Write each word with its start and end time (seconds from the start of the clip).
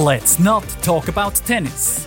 Let's 0.00 0.38
not 0.38 0.64
talk 0.82 1.10
about 1.10 1.32
tennis. 1.46 2.06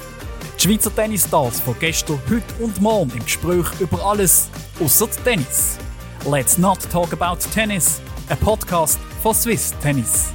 Die 0.58 0.64
Schweizer 0.64 0.96
Tennisstars 0.96 1.60
von 1.60 1.76
gestern, 1.80 2.20
heute 2.28 2.64
und 2.64 2.82
morgen 2.82 3.12
im 3.12 3.24
Gespräch 3.24 3.68
über 3.80 4.04
alles 4.04 4.50
außer 4.84 5.08
Tennis. 5.24 5.78
Let's 6.26 6.58
not 6.58 6.80
talk 6.92 7.14
about 7.14 7.38
tennis. 7.54 8.02
Ein 8.30 8.38
Podcast 8.40 8.98
von 9.22 9.36
Swiss 9.36 9.76
Tennis. 9.80 10.32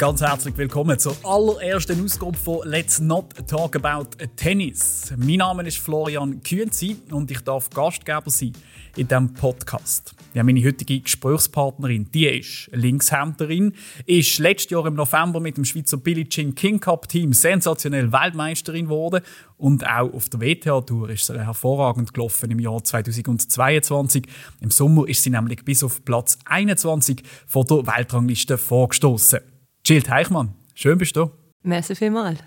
Ganz 0.00 0.22
herzlich 0.22 0.56
willkommen 0.56 0.98
zur 0.98 1.14
allerersten 1.24 2.02
Ausgabe 2.02 2.34
von 2.34 2.66
Let's 2.66 3.00
Not 3.00 3.46
Talk 3.46 3.76
About 3.76 4.16
Tennis. 4.34 5.12
Mein 5.18 5.36
Name 5.36 5.62
ist 5.64 5.76
Florian 5.76 6.42
Kühnzi 6.42 6.96
und 7.10 7.30
ich 7.30 7.40
darf 7.40 7.68
Gastgeber 7.68 8.30
sein 8.30 8.54
in 8.96 9.08
diesem 9.08 9.34
Podcast. 9.34 10.14
Ja, 10.32 10.42
meine 10.42 10.64
heutige 10.64 11.00
Gesprächspartnerin, 11.00 12.10
die 12.14 12.28
ist 12.28 12.70
Linkshänderin, 12.72 13.74
ist 14.06 14.38
letztes 14.38 14.70
Jahr 14.70 14.86
im 14.86 14.94
November 14.94 15.38
mit 15.38 15.58
dem 15.58 15.66
Schweizer 15.66 15.98
Billie 15.98 16.26
Jean 16.26 16.54
King 16.54 16.80
Cup 16.80 17.06
Team 17.06 17.34
sensationell 17.34 18.10
Weltmeisterin 18.10 18.86
geworden 18.86 19.20
und 19.58 19.86
auch 19.86 20.14
auf 20.14 20.30
der 20.30 20.40
WTA-Tour 20.40 21.10
ist 21.10 21.26
sie 21.26 21.38
hervorragend 21.38 22.14
gelaufen 22.14 22.50
im 22.50 22.58
Jahr 22.58 22.82
2022. 22.82 24.26
Im 24.62 24.70
Sommer 24.70 25.06
ist 25.06 25.22
sie 25.24 25.28
nämlich 25.28 25.62
bis 25.62 25.84
auf 25.84 26.02
Platz 26.06 26.38
21 26.46 27.22
von 27.46 27.66
der 27.66 27.86
Weltrangliste 27.86 28.56
vorgestoßen. 28.56 29.40
Jill 29.84 30.02
Teichmann, 30.02 30.54
schön 30.74 30.98
bist 30.98 31.16
du. 31.16 31.30
Merci 31.62 31.94
vielmals. 31.94 32.38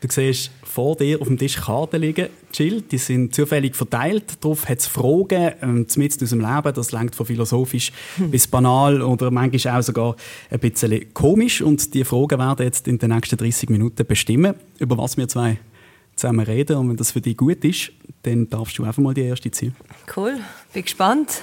Du 0.00 0.08
siehst 0.10 0.50
vor 0.62 0.94
dir 0.94 1.20
auf 1.22 1.26
dem 1.26 1.38
Tisch 1.38 1.56
Karten 1.56 2.02
liegen, 2.02 2.28
Jill. 2.52 2.82
Die 2.82 2.98
sind 2.98 3.34
zufällig 3.34 3.74
verteilt. 3.74 4.44
Darauf 4.44 4.68
hat 4.68 4.80
es 4.80 4.86
Fragen, 4.86 5.52
ähm, 5.62 5.86
mitten 5.96 6.22
aus 6.22 6.30
dem 6.30 6.40
Leben. 6.40 6.74
Das 6.74 6.92
lenkt 6.92 7.14
von 7.14 7.24
philosophisch 7.24 7.92
hm. 8.16 8.30
bis 8.30 8.46
banal 8.46 9.00
oder 9.00 9.30
manchmal 9.30 9.78
auch 9.78 9.82
sogar 9.82 10.16
ein 10.50 10.60
bisschen 10.60 11.14
komisch. 11.14 11.62
Und 11.62 11.94
die 11.94 12.04
Fragen 12.04 12.38
werden 12.38 12.66
jetzt 12.66 12.86
in 12.88 12.98
den 12.98 13.10
nächsten 13.10 13.38
30 13.38 13.70
Minuten 13.70 14.06
bestimmen, 14.06 14.54
über 14.78 14.98
was 14.98 15.16
wir 15.16 15.28
zwei 15.28 15.58
zusammen 16.14 16.44
reden. 16.44 16.76
Und 16.76 16.90
wenn 16.90 16.96
das 16.96 17.12
für 17.12 17.22
dich 17.22 17.36
gut 17.36 17.64
ist, 17.64 17.90
dann 18.22 18.50
darfst 18.50 18.78
du 18.78 18.84
einfach 18.84 19.02
mal 19.02 19.14
die 19.14 19.22
erste 19.22 19.50
ziehen. 19.50 19.74
Cool, 20.14 20.38
bin 20.74 20.82
gespannt. 20.82 21.42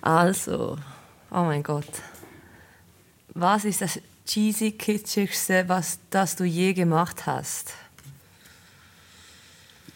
Also, 0.00 0.76
oh 1.30 1.42
mein 1.42 1.62
Gott. 1.62 1.86
Was 3.34 3.64
ist 3.64 3.80
das 3.80 4.00
cheesy 4.26 4.72
kitschigste, 4.72 5.64
was 5.68 5.98
das 6.10 6.36
du 6.36 6.44
je 6.44 6.72
gemacht 6.72 7.26
hast? 7.26 7.74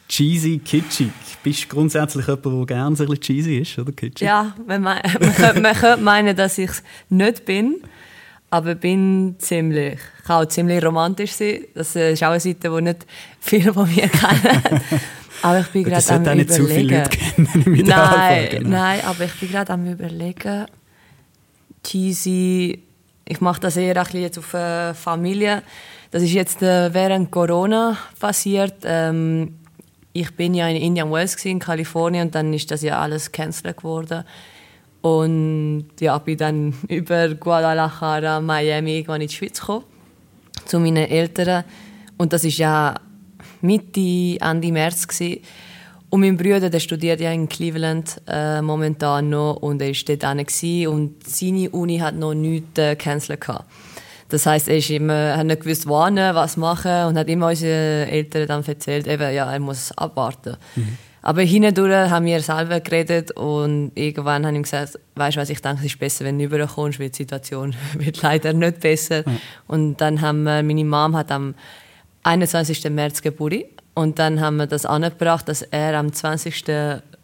Cheesy, 0.09 0.59
kitschig. 0.59 1.11
Bist 1.43 1.65
du 1.65 1.69
grundsätzlich 1.69 2.27
jemand, 2.27 2.45
der 2.45 2.67
gerne 2.67 2.97
so 2.97 3.05
ein 3.05 3.11
bisschen 3.11 3.23
cheesy 3.23 3.59
ist, 3.59 3.79
oder 3.79 3.93
kitschig? 3.93 4.27
Ja, 4.27 4.55
man, 4.67 4.83
man, 4.83 5.03
könnte, 5.03 5.61
man 5.61 5.75
könnte 5.75 6.03
meinen, 6.03 6.37
dass 6.37 6.59
ich 6.59 6.71
es 6.71 6.83
nicht 7.09 7.45
bin, 7.45 7.77
aber 8.51 8.77
bin 8.77 9.35
ziemlich. 9.39 9.99
Ich 10.19 10.25
kann 10.25 10.45
auch 10.45 10.49
ziemlich 10.49 10.85
romantisch 10.85 11.33
sein. 11.33 11.65
Das 11.75 11.97
ist 11.97 12.23
auch 12.23 12.31
eine 12.31 12.41
Seite, 12.41 12.71
die 12.71 12.83
nicht 12.83 13.07
viele 13.41 13.73
von 13.73 13.93
mir 13.93 14.09
kennen. 14.09 14.81
Aber 15.43 15.61
ich 15.61 15.67
bin 15.69 15.85
gerade 15.85 16.09
am 16.09 16.23
überlegen. 16.23 16.49
Zu 16.49 16.67
viele 16.67 16.99
Leute 16.99 17.11
kennen, 17.11 17.85
nein, 17.87 18.49
genau. 18.51 18.69
nein, 18.71 19.01
aber 19.05 19.25
ich 19.25 19.35
bin 19.35 19.51
gerade 19.51 19.73
am 19.73 19.91
überlegen. 19.91 20.67
Cheesy 21.83 22.86
ich 23.29 23.41
mache 23.41 23.61
das 23.61 23.77
eher 23.77 23.97
ein 23.97 24.21
jetzt 24.21 24.39
auf 24.39 24.55
äh, 24.55 24.95
Familie. 24.95 25.63
Das 26.11 26.23
ist 26.23 26.33
jetzt 26.33 26.63
äh, 26.63 26.95
während 26.95 27.31
Corona 27.31 27.97
passiert. 28.19 28.77
Ähm, 28.85 29.59
ich 30.13 30.35
bin 30.35 30.55
ja 30.55 30.69
in 30.69 30.77
Indian 30.77 31.11
Wells 31.11 31.45
in 31.45 31.59
Kalifornien 31.59 32.27
und 32.27 32.35
dann 32.35 32.53
ist 32.55 32.71
das 32.71 32.83
ja 32.83 33.01
alles 33.01 33.33
cancelled 33.33 33.77
geworden. 33.77 34.25
Und 35.03 35.89
ja, 36.01 36.19
bin 36.19 36.39
dann 36.39 36.75
über 36.89 37.29
Guadalajara, 37.35 38.41
Miami 38.41 38.97
irgendwann 38.97 39.21
in 39.21 39.29
die 39.29 39.35
Schweiz 39.35 39.61
gekommen, 39.61 39.85
zu 40.65 40.79
meinen 40.79 41.09
Eltern. 41.09 41.65
Und 42.17 42.33
das 42.33 42.45
ist 42.45 42.59
ja 42.59 42.95
Mitte, 43.61 44.39
Ende 44.41 44.73
März 44.73 45.07
gewesen. 45.09 45.43
Und 46.09 46.21
mein 46.21 46.37
Bruder, 46.37 46.71
der 46.71 46.81
studiert 46.81 47.21
ja 47.21 47.33
in 47.33 47.49
Cleveland 47.49 48.21
äh, 48.29 48.63
momentan 48.63 49.31
noch 49.31 49.57
und 49.57 49.83
er 49.83 49.91
ist 49.91 50.09
dort 50.09 50.21
gewesen, 50.21 50.87
und 50.89 51.27
seine 51.27 51.71
Uni 51.71 51.99
hat 51.99 52.15
noch 52.15 52.35
nichts 52.35 52.79
äh, 52.79 52.95
cancelled 52.95 53.45
Das 54.29 54.47
heißt, 54.47 54.69
er 54.69 54.77
ist 54.77 54.91
immer, 54.91 55.37
hat 55.37 55.47
nicht 55.47 55.63
gewusst, 55.63 55.89
wann, 55.89 56.17
was 56.17 56.57
machen 56.57 57.07
und 57.07 57.19
hat 57.19 57.29
immer 57.29 57.49
unseren 57.49 58.09
Eltern 58.09 58.47
dann 58.47 58.65
erzählt, 58.65 59.07
eben, 59.09 59.35
ja, 59.35 59.53
er 59.53 59.59
muss 59.59 59.91
abwarten. 59.97 60.57
Mhm. 60.77 60.99
Aber 61.23 61.43
hindurch 61.43 62.09
haben 62.09 62.25
wir 62.25 62.41
selber 62.41 62.79
geredet 62.79 63.33
und 63.33 63.91
irgendwann 63.97 64.47
habe 64.47 64.57
ich 64.57 64.63
gesagt, 64.63 65.01
weißt 65.17 65.37
du 65.37 65.41
was, 65.41 65.51
ich 65.51 65.61
denke, 65.61 65.81
es 65.81 65.87
ist 65.87 65.99
besser, 65.99 66.25
wenn 66.25 66.39
du 66.39 66.45
rüberkommst, 66.45 67.01
weil 67.01 67.11
die 67.11 67.17
Situation 67.17 67.75
wird 67.99 68.23
leider 68.23 68.53
nicht 68.53 68.79
besser. 68.79 69.25
Mhm. 69.27 69.41
Und 69.67 69.97
dann 70.01 70.21
haben 70.21 70.45
wir, 70.45 70.63
meine 70.63 70.85
Mom 70.85 71.17
hat 71.17 71.33
am 71.33 71.57
21. 72.23 72.91
März 72.91 73.23
Geburtstag 73.23 73.76
und 73.97 74.19
dann 74.19 74.41
haben 74.43 74.59
wir 74.59 74.67
das 74.67 74.85
angebracht, 74.85 75.49
dass 75.49 75.63
er 75.63 75.99
am 75.99 76.13
20. 76.13 76.65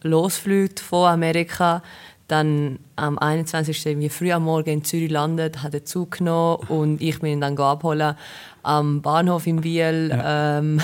losfliegt 0.03 0.81
von 0.81 1.06
Amerika, 1.06 1.83
dann 2.28 2.78
am 2.97 3.19
21. 3.19 3.99
wie 3.99 4.09
früh 4.09 4.33
am 4.33 4.44
Morgen 4.44 4.71
in 4.71 4.84
Zürich 4.84 5.10
landet, 5.10 5.62
hat 5.62 5.75
er 5.75 5.84
Zug 5.84 6.12
genommen 6.12 6.65
und 6.69 7.03
ich 7.03 7.21
bin 7.21 7.34
ihn 7.34 7.41
dann 7.43 7.59
abholen 7.59 8.16
am 8.62 9.03
Bahnhof 9.03 9.47
in 9.47 9.60
Biel. 9.60 10.09
Ja. 10.10 10.60
Ähm, 10.60 10.81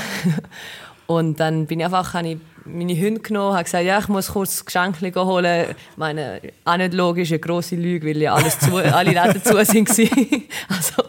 und 1.07 1.41
dann 1.41 1.65
bin 1.65 1.81
ich 1.81 1.87
einfach, 1.87 2.13
habe 2.13 2.29
ich 2.29 2.39
meine 2.69 2.95
Hunde 2.95 3.21
genommen, 3.21 3.55
habe 3.55 3.65
gesagt, 3.65 3.85
ja, 3.85 3.99
ich 3.99 4.09
muss 4.09 4.29
kurz 4.29 4.65
Geschenke 4.65 5.13
holen. 5.25 5.71
Ich 5.71 5.97
meine, 5.97 6.41
auch 6.65 6.77
nicht 6.77 6.95
logisch, 6.95 7.31
eine 7.31 7.39
grosse 7.39 7.77
Lüge, 7.77 8.09
weil 8.09 8.19
ja 8.19 8.35
alles 8.35 8.59
zu, 8.59 8.77
alle 8.77 9.11
Läden 9.11 9.43
zu 9.43 9.65
sind. 9.65 9.89
also 10.69 11.03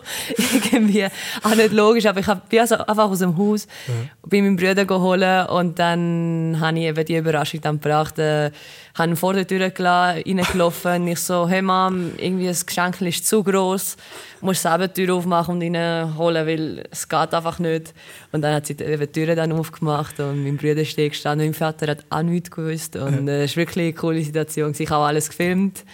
irgendwie 0.71 1.05
auch 1.43 1.55
nicht 1.55 1.71
logisch, 1.71 2.05
aber 2.05 2.19
ich 2.19 2.27
bin 2.49 2.59
also 2.59 2.77
einfach 2.77 3.09
aus 3.09 3.19
dem 3.19 3.37
Haus, 3.37 3.67
mhm. 3.87 4.29
bin 4.29 4.45
meinen 4.45 4.55
Bruder 4.55 4.85
geholt 4.85 5.49
und 5.49 5.77
dann 5.79 6.57
habe 6.59 6.79
ich 6.79 6.85
eben 6.85 7.05
die 7.05 7.17
Überraschung 7.17 7.61
dann 7.61 7.79
gebracht. 7.79 8.17
Äh, 8.19 8.51
habe 8.99 9.15
vor 9.15 9.33
der 9.33 9.47
Tür 9.47 9.71
reingelaufen 9.77 11.01
und 11.01 11.07
ich 11.07 11.19
so, 11.19 11.47
hey 11.47 11.61
Mom, 11.61 12.11
irgendwie 12.17 12.47
das 12.47 12.65
Geschenk 12.65 13.01
ist 13.01 13.25
zu 13.25 13.43
groß, 13.43 13.95
musst 14.41 14.61
selber 14.61 14.87
die 14.87 15.05
Tür 15.05 15.15
aufmachen 15.15 15.55
und 15.55 15.75
reinholen, 15.75 16.45
weil 16.45 16.83
es 16.91 17.07
geht 17.07 17.33
einfach 17.33 17.59
nicht. 17.59 17.93
Und 18.31 18.41
dann 18.41 18.53
hat 18.53 18.67
sie 18.67 18.75
die 18.75 19.07
Tür 19.07 19.35
dann 19.35 19.51
aufgemacht 19.53 20.19
und 20.19 20.43
mein 20.43 20.57
Bruder 20.57 20.85
steht 20.85 21.13
gestanden 21.13 21.47
und 21.47 21.59
mein 21.59 21.73
Vater 21.73 21.87
hat 21.91 22.05
auch 22.09 22.21
nichts 22.21 22.51
gewusst 22.51 22.95
und 22.95 23.27
äh, 23.27 23.45
es 23.45 23.55
war 23.55 23.61
wirklich 23.61 23.85
eine 23.85 23.93
coole 23.93 24.21
Situation. 24.21 24.73
Ich 24.77 24.89
habe 24.89 25.05
alles 25.05 25.29
gefilmt, 25.29 25.85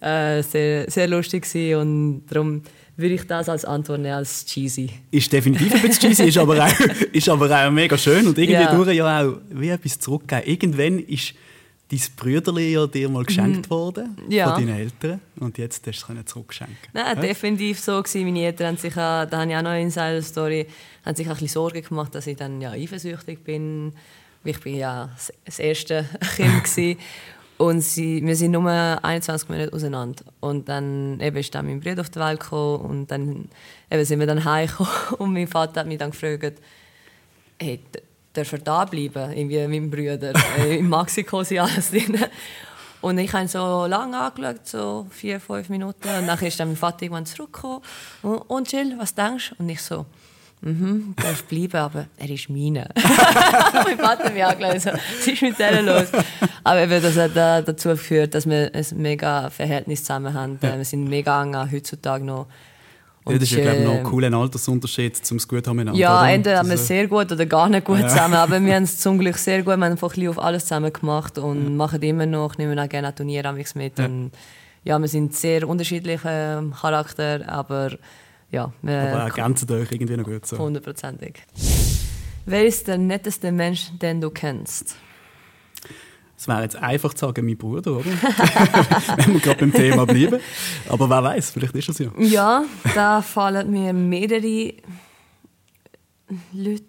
äh, 0.00 0.42
sehr, 0.42 0.90
sehr 0.90 1.08
lustig 1.08 1.46
und 1.74 2.24
darum 2.28 2.62
würde 2.96 3.14
ich 3.14 3.26
das 3.26 3.48
als 3.48 3.64
Antwort 3.64 4.00
nehmen 4.00 4.14
als 4.14 4.44
cheesy. 4.44 4.90
Ist 5.10 5.32
definitiv 5.32 5.74
ein 5.74 5.80
bisschen 5.80 6.10
cheesy, 6.10 6.28
ist 6.28 6.38
aber 6.38 6.62
auch, 6.62 6.80
ist 7.12 7.28
aber 7.28 7.50
auch 7.50 7.70
mega 7.70 7.96
schön 7.96 8.26
und 8.26 8.36
irgendwie 8.36 8.62
ja. 8.62 8.74
durch 8.74 8.92
ja 8.92 9.22
auch 9.22 9.38
wie 9.50 9.70
etwas 9.70 9.98
zurückgeben. 9.98 10.42
Irgendwann 10.44 10.98
ist 10.98 11.34
dein 11.90 12.00
Brüderli 12.16 12.72
ja 12.72 12.86
dir 12.86 13.08
mal 13.08 13.24
geschenkt 13.24 13.66
mhm. 13.66 13.70
worden 13.70 14.16
ja. 14.28 14.54
von 14.54 14.64
deinen 14.64 14.78
Eltern 14.78 15.20
und 15.40 15.58
jetzt 15.58 15.86
hast 15.86 16.08
du 16.08 16.12
es 16.12 16.24
zurückschenken. 16.26 16.76
Nein, 16.92 17.16
ja? 17.16 17.20
definitiv 17.20 17.80
so 17.80 18.02
gewesen. 18.02 18.24
Meine 18.24 18.44
Eltern 18.44 18.68
haben 18.68 18.76
sich, 18.76 18.94
da 18.94 19.28
habe 19.30 19.50
ich 19.50 19.56
auch 19.56 19.62
noch 19.62 19.70
eine 19.70 19.82
Insider-Story, 19.82 20.66
haben 21.04 21.16
sich 21.16 21.26
ein 21.26 21.32
bisschen 21.32 21.48
Sorgen 21.48 21.82
gemacht, 21.82 22.14
dass 22.14 22.26
ich 22.26 22.36
dann 22.36 22.60
ja 22.60 22.70
eifersüchtig 22.70 23.42
bin. 23.42 23.92
Ich 24.44 24.60
bin 24.60 24.76
ja 24.76 25.10
das 25.44 25.58
erste 25.58 26.08
Kind 26.36 26.64
gewesen. 26.64 26.98
und 27.58 27.80
sie, 27.80 28.24
wir 28.24 28.36
sind 28.36 28.52
nur 28.52 28.70
21 28.70 29.48
Monate 29.48 29.72
auseinander 29.72 30.24
und 30.38 30.68
dann 30.68 31.18
eben 31.20 31.36
ist 31.36 31.54
dann 31.54 31.66
mein 31.66 31.80
Bruder 31.80 32.02
auf 32.02 32.10
die 32.10 32.20
Welt 32.20 32.40
gekommen 32.40 32.84
und 32.84 33.10
dann 33.10 33.48
eben 33.90 34.04
sind 34.04 34.20
wir 34.20 34.26
dann 34.26 34.44
heimgekommen 34.44 34.92
und 35.18 35.32
mein 35.32 35.48
Vater 35.48 35.80
hat 35.80 35.88
mich 35.88 35.98
dann 35.98 36.12
gefragt, 36.12 36.60
hey, 37.58 37.80
darf 38.32 38.52
er 38.52 38.58
da 38.58 38.84
bleiben, 38.84 39.32
irgendwie 39.32 39.66
mein 39.66 39.90
Bruder. 39.90 40.32
Äh, 40.58 40.78
in 40.78 40.88
Mexiko 40.88 41.42
sind 41.42 41.60
alles 41.60 41.90
drin. 41.90 42.18
Und 43.00 43.18
ich 43.18 43.32
habe 43.32 43.44
ihn 43.44 43.48
so 43.48 43.86
lange 43.86 44.18
angeschaut, 44.18 44.66
so 44.66 45.06
vier, 45.10 45.40
fünf 45.40 45.68
Minuten. 45.68 46.08
Und 46.08 46.26
dann 46.26 46.38
ist 46.38 46.60
dann 46.60 46.68
mein 46.68 46.76
Vater 46.76 47.02
irgendwann 47.02 47.26
zurückgekommen. 47.26 47.80
Und, 48.22 48.38
und 48.38 48.72
Jill, 48.72 48.94
was 48.98 49.14
denkst 49.14 49.50
du? 49.50 49.62
Und 49.62 49.68
ich 49.70 49.80
so, 49.80 50.04
mhm, 50.60 51.14
darf 51.16 51.44
bleiben, 51.44 51.76
aber 51.76 52.06
er 52.18 52.28
ist 52.28 52.50
meine. 52.50 52.90
mein 52.94 53.98
Vater 53.98 54.24
hat 54.24 54.34
mich 54.34 54.44
angeschaut, 54.44 54.80
so, 54.82 54.90
was 54.90 55.26
ist 55.26 55.42
mit 55.42 55.58
denen 55.58 55.86
los? 55.86 56.08
Aber 56.62 56.80
eben, 56.80 57.02
das 57.02 57.16
hat 57.16 57.36
dazu 57.36 57.90
geführt, 57.90 58.34
dass 58.34 58.48
wir 58.48 58.70
ein 58.74 58.86
mega 58.96 59.48
Verhältnis 59.48 60.04
zusammen 60.04 60.34
haben. 60.34 60.58
Ja. 60.62 60.76
Wir 60.76 60.84
sind 60.84 61.08
mega 61.08 61.42
eng 61.42 61.72
heutzutage 61.72 62.24
noch. 62.24 62.48
Und 63.24 63.34
ja, 63.34 63.38
das 63.38 63.50
ist 63.50 63.56
ja, 63.56 63.62
glaube 63.62 63.78
ich, 63.78 63.84
noch 63.84 63.94
ein 63.94 64.02
cooler 64.04 64.32
Altersunterschied, 64.32 65.20
um 65.30 65.36
es 65.36 65.46
gut 65.46 65.64
zu 65.64 65.70
haben 65.70 65.94
Ja, 65.94 66.28
entweder 66.28 66.58
haben 66.58 66.68
wir 66.68 66.76
es 66.76 66.86
sehr 66.86 67.06
gut 67.06 67.30
oder 67.30 67.44
gar 67.44 67.68
nicht 67.68 67.84
gut 67.84 68.00
ja. 68.00 68.08
zusammen. 68.08 68.34
Aber 68.34 68.60
wir 68.64 68.74
haben 68.76 68.84
es 68.84 68.98
zum 68.98 69.18
Glück 69.18 69.36
sehr 69.36 69.58
gut. 69.58 69.66
Wir 69.66 69.72
haben 69.72 69.82
einfach 69.82 70.16
ein 70.16 70.28
auf 70.28 70.38
alles 70.38 70.64
zusammen 70.64 70.92
gemacht 70.92 71.36
und 71.36 71.64
ja. 71.64 71.70
machen 71.70 72.00
immer 72.02 72.26
noch, 72.26 72.56
nehmen 72.56 72.78
auch 72.78 72.88
gerne 72.88 73.14
Turniere 73.14 73.52
mit. 73.52 73.98
Ja. 73.98 74.06
Und 74.06 74.30
ja, 74.84 74.98
wir 74.98 75.08
sind 75.08 75.34
sehr 75.34 75.68
unterschiedliche 75.68 76.28
ähm, 76.28 76.72
Charakter, 76.72 77.46
aber 77.46 77.90
ja. 78.50 78.72
Wir 78.80 79.00
aber 79.00 79.24
ergänzen 79.24 79.70
euch 79.70 79.92
irgendwie 79.92 80.16
noch 80.16 80.24
gut 80.24 80.46
so. 80.46 80.58
Hundertprozentig. 80.58 81.42
Wer 82.46 82.66
ist 82.66 82.88
der 82.88 82.96
netteste 82.96 83.52
Mensch, 83.52 83.90
den 84.00 84.20
du 84.20 84.30
kennst? 84.30 84.96
Es 86.40 86.48
wäre 86.48 86.62
jetzt 86.62 86.76
einfach 86.76 87.12
zu 87.12 87.26
sagen, 87.26 87.44
mein 87.44 87.58
Bruder, 87.58 87.98
oder? 87.98 88.06
Wenn 89.16 89.34
wir 89.34 89.40
gerade 89.40 89.58
beim 89.60 89.74
Thema 89.74 90.06
bleiben. 90.06 90.40
Aber 90.88 91.10
wer 91.10 91.22
weiß, 91.22 91.50
vielleicht 91.50 91.74
ist 91.74 91.90
es 91.90 91.98
ja. 91.98 92.10
Ja, 92.16 92.64
da 92.94 93.20
fallen 93.20 93.70
mir 93.70 93.92
mehrere 93.92 94.72
Leute 96.52 96.84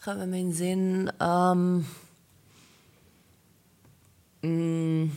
kommen 0.00 0.30
mir 0.30 0.38
in 0.38 0.50
den 0.50 0.52
Sinn. 0.52 1.12
Ähm, 1.20 1.86
mh, 4.42 5.10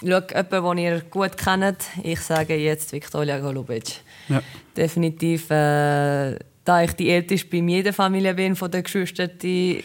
schau, 0.00 0.06
jemanden, 0.06 0.76
den 0.76 0.78
ihr 0.78 1.00
gut 1.02 1.36
kennt, 1.36 1.84
ich 2.02 2.20
sage 2.22 2.56
jetzt 2.56 2.90
Viktoria 2.90 3.38
Golubic. 3.38 4.00
Ja. 4.28 4.42
Definitiv, 4.76 5.48
äh, 5.48 6.40
da 6.64 6.82
ich 6.82 6.92
die 6.94 7.08
Älteste 7.08 7.46
bei 7.46 7.58
jeder 7.58 7.92
Familie 7.92 8.34
bin, 8.34 8.56
von 8.56 8.68
den 8.68 8.82
Geschwistern, 8.82 9.30
die, 9.40 9.84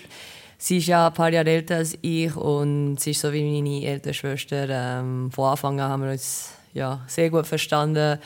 sie 0.57 0.77
ist 0.77 0.87
ja 0.87 1.07
ein 1.07 1.13
paar 1.13 1.31
Jahre 1.31 1.49
älter 1.49 1.77
als 1.77 1.97
ich 2.01 2.35
und 2.35 2.99
sie 2.99 3.11
ist 3.11 3.21
so 3.21 3.31
wie 3.31 3.43
meine 3.43 3.85
ältere 3.85 4.13
Schwester. 4.13 4.67
Ähm, 4.69 5.31
von 5.31 5.51
Anfang 5.51 5.79
an 5.79 5.89
haben 5.89 6.03
wir 6.03 6.11
uns 6.11 6.51
ja, 6.73 7.01
sehr 7.07 7.29
gut 7.29 7.47
verstanden. 7.47 8.19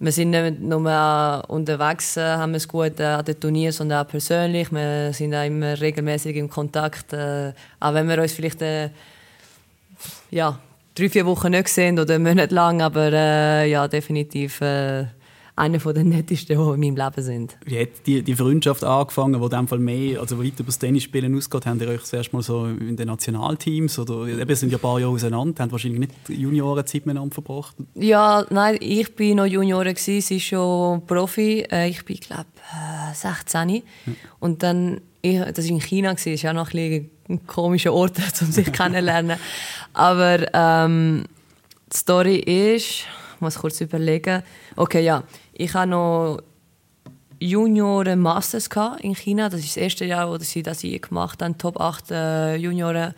Wir 0.00 0.12
sind 0.12 0.30
nicht 0.30 0.60
nur 0.60 1.44
unterwegs, 1.48 2.16
äh, 2.16 2.22
haben 2.22 2.54
es 2.54 2.66
gut 2.66 2.98
äh, 2.98 3.04
an 3.04 3.24
den 3.24 3.38
Turnieren, 3.38 3.72
sondern 3.72 4.04
auch 4.04 4.10
persönlich. 4.10 4.70
Wir 4.72 5.12
sind 5.12 5.34
auch 5.34 5.46
immer 5.46 5.80
regelmäßig 5.80 6.36
im 6.36 6.50
Kontakt, 6.50 7.12
äh, 7.12 7.52
auch 7.80 7.94
wenn 7.94 8.08
wir 8.08 8.20
uns 8.20 8.32
vielleicht 8.32 8.60
äh, 8.60 8.90
ja, 10.30 10.58
drei, 10.94 11.08
vier 11.08 11.24
Wochen 11.26 11.52
nicht 11.52 11.68
sehen 11.68 11.98
oder 11.98 12.18
Monate 12.18 12.54
lang, 12.54 12.82
aber 12.82 13.12
äh, 13.12 13.70
ja, 13.70 13.86
definitiv 13.86 14.60
äh, 14.60 15.06
einer 15.56 15.78
der 15.78 16.04
nettesten, 16.04 16.56
die 16.56 16.62
in 16.62 16.80
meinem 16.80 16.96
Leben 16.96 17.22
sind. 17.22 17.56
Wie 17.64 17.78
hat 17.78 18.06
die, 18.06 18.22
die 18.22 18.34
Freundschaft 18.34 18.82
angefangen, 18.82 19.38
die 19.38 19.44
in 19.44 19.50
dem 19.50 19.68
Fall 19.68 19.78
mehr, 19.78 20.20
also 20.20 20.42
weit 20.42 20.54
über 20.58 20.64
das 20.64 20.78
Tennisspielen 20.78 21.36
ausgeht? 21.36 21.66
Habt 21.66 21.80
ihr 21.80 21.88
euch 21.88 22.02
zuerst 22.02 22.32
mal 22.32 22.42
so 22.42 22.66
in 22.66 22.96
den 22.96 23.06
Nationalteams 23.06 23.98
oder 23.98 24.26
eben 24.26 24.54
sind 24.56 24.70
ja 24.70 24.78
ein 24.78 24.82
paar 24.82 24.98
Jahre 24.98 25.12
auseinander, 25.12 25.62
habt 25.62 25.72
wahrscheinlich 25.72 26.00
nicht 26.00 26.12
Juniorenzeit 26.28 27.06
miteinander 27.06 27.34
verbracht? 27.34 27.76
Ja, 27.94 28.44
nein, 28.50 28.78
ich 28.80 29.14
bin 29.14 29.36
noch 29.36 29.46
Juniorin 29.46 29.94
sie 29.96 30.18
ist 30.18 30.42
schon 30.42 31.06
Profi. 31.06 31.64
Äh, 31.70 31.88
ich 31.88 32.04
bin 32.04 32.16
glaube 32.16 32.46
äh, 32.72 33.14
16 33.14 33.68
ja. 33.68 33.82
und 34.40 34.62
dann 34.62 35.00
ich, 35.24 35.40
das 35.40 35.64
war 35.64 35.70
in 35.70 35.80
China, 35.80 36.12
das 36.12 36.26
ist 36.26 36.44
auch 36.44 36.52
noch 36.52 36.74
ein, 36.74 37.10
ein 37.28 37.46
komischer 37.46 37.94
Ort, 37.94 38.18
um 38.42 38.52
sich 38.52 38.70
kennenzulernen. 38.72 39.38
Aber 39.94 40.46
ähm, 40.52 41.24
die 41.90 41.96
Story 41.96 42.36
ist, 42.36 43.06
ich 43.34 43.40
muss 43.40 43.58
kurz 43.58 43.80
überlegen, 43.80 44.42
okay, 44.76 45.02
ja, 45.02 45.22
ich 45.56 45.74
habe 45.74 45.90
noch 45.90 46.38
Junioren 47.40 48.20
Masters 48.20 48.68
in 49.00 49.14
China. 49.14 49.48
Das 49.48 49.60
ist 49.60 49.76
das 49.76 49.82
erste 49.82 50.04
Jahr, 50.04 50.28
wo 50.28 50.38
sie 50.38 50.62
das 50.62 50.80
gemacht 50.80 51.42
haben. 51.42 51.58
Top 51.58 51.80
8 51.80 52.10
äh, 52.10 52.56
Junioren 52.56 53.14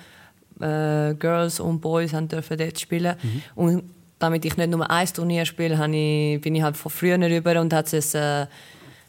äh, 0.60 1.14
Girls 1.14 1.60
und 1.60 1.80
Boys 1.80 2.12
haben 2.12 2.28
dürfen 2.28 2.58
dort 2.58 2.78
spielen. 2.78 3.16
Mhm. 3.22 3.42
Und 3.54 3.90
damit 4.18 4.44
ich 4.44 4.56
nicht 4.56 4.70
nur 4.70 4.90
ein 4.90 5.06
Turnier 5.06 5.44
spiele, 5.44 5.76
ich, 5.92 6.40
bin 6.40 6.54
ich 6.54 6.62
halt 6.62 6.76
von 6.76 6.90
früher 6.90 7.20
rüber 7.20 7.60
und 7.60 7.72
hat 7.72 7.92
es 7.92 8.14
äh, 8.14 8.46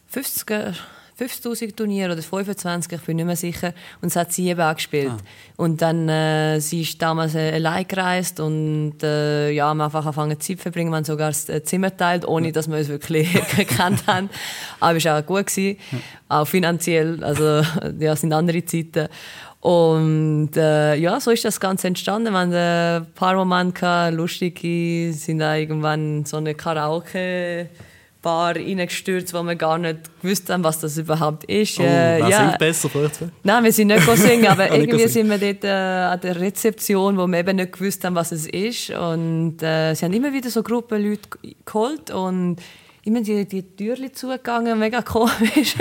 50 0.08 0.76
50.000 1.20 1.76
Turniere 1.76 2.14
oder 2.14 2.22
25, 2.22 2.92
ich 2.92 3.02
bin 3.02 3.16
nicht 3.16 3.26
mehr 3.26 3.36
sicher. 3.36 3.74
Und 4.02 4.10
es 4.10 4.16
hat 4.16 4.32
sie 4.32 4.50
eben 4.50 4.62
auch 4.62 4.76
gespielt. 4.76 5.12
Ah. 5.12 5.18
Und 5.56 5.82
dann, 5.82 6.08
äh, 6.08 6.60
sie 6.60 6.82
ist 6.82 7.02
damals 7.02 7.34
äh, 7.34 7.54
allein 7.54 7.88
gereist 7.88 8.40
und 8.40 9.02
äh, 9.02 9.50
ja, 9.50 9.68
haben 9.68 9.82
einfach 9.82 10.06
angefangen 10.06 10.40
Zeit 10.40 10.58
zu 10.58 10.64
verbringen. 10.64 10.92
Wir 10.92 10.98
haben 10.98 11.06
sogar 11.06 11.30
das 11.30 11.50
äh, 11.50 11.64
Zimmer 11.64 11.96
teilt, 11.96 12.28
ohne 12.28 12.52
dass 12.52 12.70
wir 12.70 12.78
uns 12.78 12.88
wirklich 12.88 13.34
gekannt 13.58 14.06
haben. 14.06 14.30
Aber 14.80 14.98
es 14.98 15.06
war 15.06 15.20
auch 15.20 15.26
gut. 15.26 15.48
Gewesen. 15.48 15.78
Auch 16.30 16.46
finanziell, 16.46 17.24
also 17.24 17.44
ja, 18.00 18.14
es 18.14 18.22
sind 18.22 18.34
andere 18.34 18.64
Zeiten. 18.66 19.08
Und 19.60 20.52
äh, 20.56 20.96
ja, 20.96 21.20
so 21.20 21.32
ist 21.32 21.44
das 21.46 21.60
Ganze 21.60 21.88
entstanden. 21.88 22.32
Wir 22.32 22.40
hatten 22.40 22.54
ein 22.54 23.14
paar 23.14 23.36
Momente 23.36 24.12
lustige, 24.12 25.14
sind 25.14 25.40
da 25.40 25.56
irgendwann 25.56 26.26
so 26.26 26.38
eine 26.38 26.54
Karaoke- 26.54 27.70
Bar 28.22 28.56
reingestürzt, 28.56 29.34
wo 29.34 29.44
wir 29.44 29.56
gar 29.56 29.78
nicht 29.78 30.00
gewusst 30.22 30.50
haben, 30.50 30.64
was 30.64 30.80
das 30.80 30.98
überhaupt 30.98 31.44
ist. 31.46 31.80
Oh, 31.80 31.84
äh, 31.84 32.20
ja. 32.20 32.48
singt 32.48 32.60
besser 32.60 32.90
vielleicht? 32.90 33.20
Nein, 33.44 33.64
wir 33.64 33.72
sind 33.72 33.88
nicht 33.88 34.04
singen, 34.16 34.48
aber 34.48 34.72
irgendwie 34.72 35.08
sind 35.08 35.30
wir 35.30 35.38
dort 35.38 35.64
äh, 35.64 35.68
an 35.68 36.20
der 36.22 36.40
Rezeption, 36.40 37.18
wo 37.18 37.28
wir 37.28 37.40
eben 37.40 37.56
nicht 37.56 37.74
gewusst 37.74 38.04
haben, 38.04 38.16
was 38.16 38.32
es 38.32 38.48
ist. 38.48 38.90
Und 38.90 39.62
äh, 39.62 39.94
sie 39.94 40.06
haben 40.06 40.14
immer 40.14 40.34
wieder 40.34 40.50
so 40.50 40.64
Gruppen 40.64 41.04
Leute 41.04 41.30
geholt 41.66 42.12
und 42.12 42.58
immer 43.04 43.22
die, 43.22 43.48
die 43.48 43.64
Türen 43.64 44.14
zugegangen, 44.14 44.78
mega 44.78 45.02
komisch. 45.04 45.76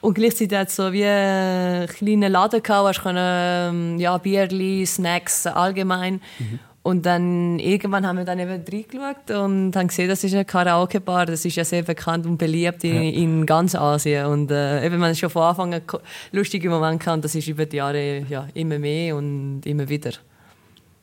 Und 0.00 0.14
gleichzeitig 0.14 0.58
hat 0.58 0.68
es 0.68 0.76
so 0.76 0.92
wie 0.92 1.04
einen 1.04 1.86
kleinen 1.86 2.32
Laden 2.32 2.60
gehabt, 2.60 3.04
wo 3.04 3.08
du 3.10 3.14
ähm, 3.16 3.98
ja, 3.98 4.18
Bierli, 4.18 4.84
Snacks 4.84 5.46
allgemein. 5.46 6.20
Mhm. 6.38 6.58
Und 6.84 7.06
dann 7.06 7.60
irgendwann 7.60 8.04
haben 8.06 8.18
wir 8.18 8.24
dann 8.24 8.40
eben 8.40 8.50
reingeschaut 8.50 9.30
und 9.30 9.76
haben 9.76 9.86
gesehen, 9.86 10.08
das 10.08 10.24
ist 10.24 10.34
eine 10.34 10.44
Karaoke-Bar. 10.44 11.26
Das 11.26 11.44
ist 11.44 11.54
ja 11.54 11.64
sehr 11.64 11.82
bekannt 11.82 12.26
und 12.26 12.38
beliebt 12.38 12.82
in, 12.82 12.94
ja. 12.94 13.02
in 13.02 13.46
ganz 13.46 13.76
Asien. 13.76 14.26
Und 14.26 14.50
äh, 14.50 14.84
eben, 14.84 14.98
man 14.98 15.14
schon 15.14 15.30
von 15.30 15.42
Anfang 15.42 15.74
an 15.74 15.82
lustige 16.32 16.68
Momente 16.68 17.04
kann, 17.04 17.20
das 17.20 17.36
ist 17.36 17.46
über 17.46 17.66
die 17.66 17.76
Jahre 17.76 18.26
ja, 18.28 18.48
immer 18.54 18.80
mehr 18.80 19.14
und 19.14 19.62
immer 19.64 19.88
wieder. 19.88 20.10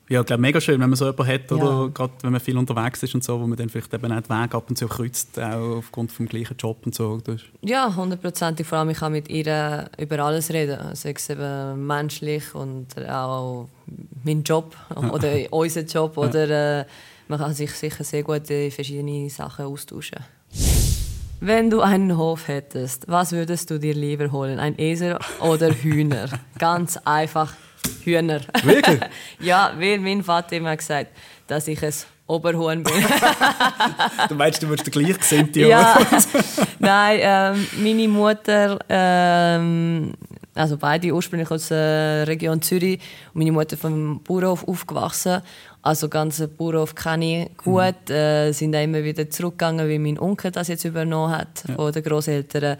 Ja, 0.09 0.23
glaube, 0.23 0.41
mega 0.41 0.59
schön, 0.59 0.81
wenn 0.81 0.89
man 0.89 0.97
so 0.97 1.05
jemanden 1.05 1.31
hat, 1.31 1.51
oder 1.51 1.83
ja. 1.83 1.87
gerade 1.93 2.13
wenn 2.23 2.31
man 2.31 2.41
viel 2.41 2.57
unterwegs 2.57 3.03
ist 3.03 3.13
und 3.13 3.23
so, 3.23 3.39
wo 3.39 3.45
man 3.45 3.55
dann 3.55 3.69
vielleicht 3.69 3.93
eben 3.93 4.11
auch 4.11 4.21
den 4.21 4.29
Weg 4.29 4.55
ab 4.55 4.65
und 4.67 4.75
zu 4.75 4.87
kreuzt, 4.87 5.39
auch 5.39 5.77
aufgrund 5.77 6.11
vom 6.11 6.27
gleichen 6.27 6.57
Job 6.57 6.79
und 6.83 6.95
so. 6.95 7.21
Ja, 7.61 7.95
hundertprozentig. 7.95 8.65
Vor 8.65 8.79
allem, 8.79 8.89
ich 8.89 8.97
kann 8.97 9.11
mit 9.11 9.29
ihr 9.29 9.87
über 9.99 10.17
alles 10.19 10.49
reden, 10.51 10.95
sei 10.95 11.13
es 11.15 11.29
eben 11.29 11.85
menschlich 11.85 12.55
und 12.55 12.87
auch 13.07 13.69
mein 14.23 14.41
Job 14.41 14.75
oder 14.95 15.31
unser 15.51 15.81
Job 15.81 16.17
oder 16.17 16.79
äh, 16.79 16.85
man 17.27 17.37
kann 17.37 17.53
sich 17.53 17.71
sicher 17.71 18.03
sehr 18.03 18.23
gut 18.23 18.49
in 18.49 18.71
verschiedene 18.71 19.29
Sachen 19.29 19.65
austauschen. 19.65 20.17
Wenn 21.39 21.69
du 21.69 21.81
einen 21.81 22.17
Hof 22.17 22.47
hättest, 22.47 23.07
was 23.07 23.31
würdest 23.31 23.69
du 23.69 23.79
dir 23.79 23.93
lieber 23.93 24.31
holen? 24.31 24.57
Ein 24.57 24.77
Esel 24.79 25.19
oder 25.39 25.69
Hühner? 25.69 26.27
Ganz 26.57 26.97
einfach 27.05 27.53
Hühner. 28.03 28.41
Wirklich? 28.63 28.99
ja, 29.39 29.73
weil 29.77 29.99
mein 29.99 30.23
Vater 30.23 30.55
immer 30.57 30.75
gesagt 30.75 31.11
dass 31.49 31.67
ich 31.67 31.83
ein 31.83 31.93
Oberhuhn 32.27 32.83
bin. 32.83 32.93
du 34.29 34.35
meinst, 34.35 34.61
du 34.61 34.67
würdest 34.67 34.85
der 34.85 35.01
gleich 35.01 35.17
gesehen, 35.17 35.49
ja. 35.53 35.97
Nein, 36.79 37.19
ähm, 37.21 37.67
meine 37.81 38.07
Mutter, 38.07 38.79
ähm, 38.87 40.13
also 40.53 40.77
beide 40.77 41.11
ursprünglich 41.11 41.49
aus 41.49 41.69
der 41.69 42.27
Region 42.27 42.61
Zürich 42.61 42.99
und 43.33 43.39
meine 43.39 43.51
Mutter 43.51 43.77
vom 43.77 44.21
Bauernhof 44.23 44.67
aufgewachsen. 44.67 45.41
Also 45.81 46.07
ganze 46.07 46.47
Bauernhof 46.47 46.93
kenne 46.93 47.45
ich 47.45 47.57
gut. 47.57 47.95
Mhm. 48.09 48.13
Äh, 48.13 48.51
sind 48.51 48.75
auch 48.75 48.83
immer 48.83 49.03
wieder 49.03 49.29
zurückgegangen, 49.29 49.89
wie 49.89 49.99
mein 49.99 50.19
Onkel 50.19 50.51
das 50.51 50.67
jetzt 50.67 50.85
übernommen 50.85 51.35
hat 51.35 51.63
ja. 51.67 51.75
von 51.75 51.91
den 51.91 52.03
Großeltern. 52.03 52.77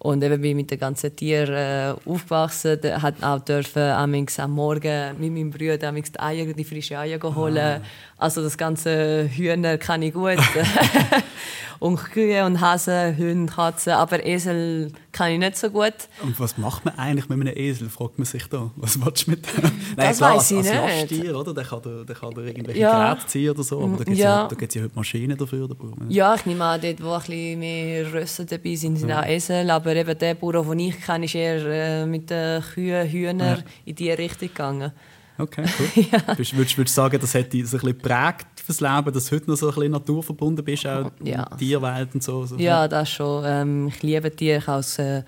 Und 0.00 0.22
eben 0.22 0.40
bin 0.40 0.56
mit 0.56 0.70
den 0.70 0.78
ganzen 0.78 1.14
Tieren 1.14 1.54
äh, 1.54 1.94
aufgewachsen. 2.08 2.78
Hat 3.02 3.22
auch 3.22 3.40
dürfen 3.40 3.82
am 3.82 4.12
Morgen 4.52 5.16
mit 5.18 5.32
meinem 5.32 5.50
Bruder 5.50 5.76
die 5.76 6.20
Eier, 6.20 6.52
die 6.52 6.64
frischen 6.64 6.96
Eier 6.96 7.18
holen. 7.22 7.58
Ah. 7.58 7.80
Also 8.16 8.42
das 8.42 8.56
ganze 8.56 9.28
Hühner 9.28 9.76
kann 9.78 10.02
ich 10.02 10.14
gut. 10.14 10.38
und 11.80 11.96
Kühe 12.12 12.44
und 12.44 12.60
Hasen, 12.60 13.16
Hunde, 13.16 13.52
Katzen, 13.52 13.92
aber 13.92 14.24
Esel 14.24 14.92
kann 15.12 15.32
ich 15.32 15.38
nicht 15.38 15.56
so 15.56 15.70
gut. 15.70 15.94
Und 16.22 16.38
was 16.38 16.58
macht 16.58 16.84
man 16.84 16.98
eigentlich 16.98 17.28
mit 17.28 17.40
einem 17.40 17.56
Esel, 17.56 17.88
fragt 17.88 18.18
man 18.18 18.26
sich 18.26 18.46
da. 18.46 18.70
Was 18.76 19.04
willst 19.04 19.26
du 19.26 19.30
mit 19.32 19.46
dem? 19.46 19.62
Nein, 19.62 19.72
das 19.96 20.18
klar, 20.18 20.36
weiß 20.36 20.50
ich 20.50 20.58
als, 20.58 20.68
als 20.70 21.10
Lasttier, 21.10 21.36
oder? 21.36 21.54
Der 21.54 21.64
kann, 21.64 22.06
der 22.06 22.14
kann 22.14 22.32
irgendwelche 22.32 22.80
ja. 22.80 23.12
Geräte 23.12 23.26
ziehen 23.26 23.50
oder 23.50 23.62
so, 23.62 23.80
aber 23.82 23.96
da 23.96 24.04
gibt 24.04 24.10
es 24.10 24.18
ja. 24.18 24.48
ja, 24.50 24.56
ja 24.60 24.82
heute 24.82 24.94
Maschinen 24.94 25.36
dafür. 25.36 25.68
Ja, 26.08 26.34
ich 26.34 26.46
nehme 26.46 26.64
an, 26.64 26.80
dort 26.80 27.02
wo 27.02 27.12
ein 27.12 27.20
bisschen 27.20 27.58
mehr 27.58 28.12
Rösser 28.12 28.44
dabei 28.44 28.74
sind, 28.74 28.96
sind 28.96 29.08
ja. 29.08 29.20
auch 29.20 29.26
Esel, 29.26 29.70
aber 29.70 29.96
eben 29.96 30.18
der 30.18 30.34
Bauer, 30.34 30.64
den 30.64 30.78
ich 30.80 31.00
kenne, 31.00 31.24
ist 31.24 31.34
eher 31.34 32.02
äh, 32.02 32.06
mit 32.06 32.30
den 32.30 32.62
Kühen, 32.62 33.08
Hühnern 33.08 33.62
in 33.84 33.94
diese 33.94 34.18
Richtung 34.18 34.48
gegangen. 34.48 34.92
Okay, 35.38 35.64
cool. 35.78 36.04
ja. 36.10 36.26
Würdest, 36.26 36.56
würdest, 36.56 36.78
würdest 36.78 36.96
du 36.96 37.02
sagen, 37.02 37.18
das 37.20 37.34
hat 37.34 37.52
dich 37.52 37.66
so 37.68 37.76
ein 37.76 37.80
bisschen 37.80 37.98
geprägt 37.98 38.46
fürs 38.64 38.80
Leben, 38.80 39.12
dass 39.12 39.26
du 39.26 39.36
heute 39.36 39.50
noch 39.50 39.56
so 39.56 39.68
ein 39.68 39.74
bisschen 39.74 39.92
naturverbunden 39.92 40.64
bist, 40.64 40.86
auch 40.86 41.10
ja. 41.22 41.44
Tierwelt 41.56 42.14
und 42.14 42.22
so? 42.22 42.44
so 42.44 42.56
ja, 42.56 42.88
das 42.88 43.10
schon. 43.10 43.44
Ähm, 43.46 43.88
ich 43.88 44.02
liebe 44.02 44.34
Tiere. 44.34 44.58
Ich 44.58 44.66
habe 44.66 44.84
äh, 44.98 45.22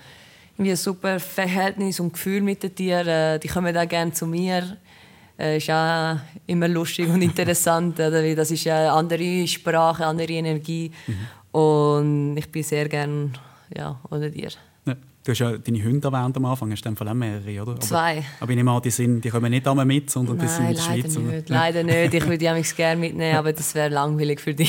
ein 0.61 0.75
super 0.75 1.19
Verhältnis 1.19 1.99
und 1.99 2.13
Gefühl 2.13 2.41
mit 2.41 2.61
den 2.61 2.75
Tieren. 2.75 3.07
Äh, 3.07 3.39
die 3.39 3.47
kommen 3.47 3.75
auch 3.75 3.87
gerne 3.87 4.11
zu 4.11 4.27
mir. 4.27 4.77
Äh, 5.39 5.57
ist 5.57 5.69
auch 5.69 6.17
immer 6.45 6.67
lustig 6.67 7.07
und 7.07 7.21
interessant. 7.21 7.99
Oder? 7.99 8.35
Das 8.35 8.51
ist 8.51 8.67
eine 8.67 8.91
andere 8.91 9.47
Sprache, 9.47 10.03
eine 10.03 10.09
andere 10.09 10.33
Energie. 10.33 10.91
Mhm. 11.07 11.59
Und 11.59 12.37
ich 12.37 12.51
bin 12.51 12.63
sehr 12.63 12.87
gerne 12.89 13.31
ja, 13.75 13.99
unter 14.09 14.29
dir. 14.29 14.49
Du 15.23 15.31
hast 15.31 15.39
ja 15.39 15.55
deine 15.55 15.83
Hunde 15.83 16.07
erwähnt 16.07 16.35
am 16.35 16.45
Anfang, 16.45 16.71
hast 16.71 16.83
du 16.83 16.91
dann 16.91 17.17
mehrere, 17.17 17.61
oder? 17.61 17.79
Zwei. 17.79 18.17
Aber, 18.17 18.25
aber 18.41 18.51
ich 18.51 18.55
nehme 18.57 18.71
an, 18.71 18.81
die, 18.81 18.89
sind, 18.89 19.21
die 19.21 19.29
kommen 19.29 19.51
nicht 19.51 19.67
einmal 19.67 19.85
mit, 19.85 20.09
sondern 20.09 20.37
Nein, 20.37 20.47
die 20.47 20.51
sind 20.51 20.67
in 20.67 20.73
der 20.73 20.81
Schweiz. 20.81 21.17
Nicht. 21.17 21.49
Leider 21.49 21.83
nicht. 21.83 22.13
Ich 22.15 22.23
würde 22.25 22.37
die 22.39 22.73
gerne 22.75 22.99
mitnehmen, 22.99 23.35
aber 23.35 23.53
das 23.53 23.75
wäre 23.75 23.89
langweilig 23.89 24.39
für 24.41 24.55
die. 24.55 24.67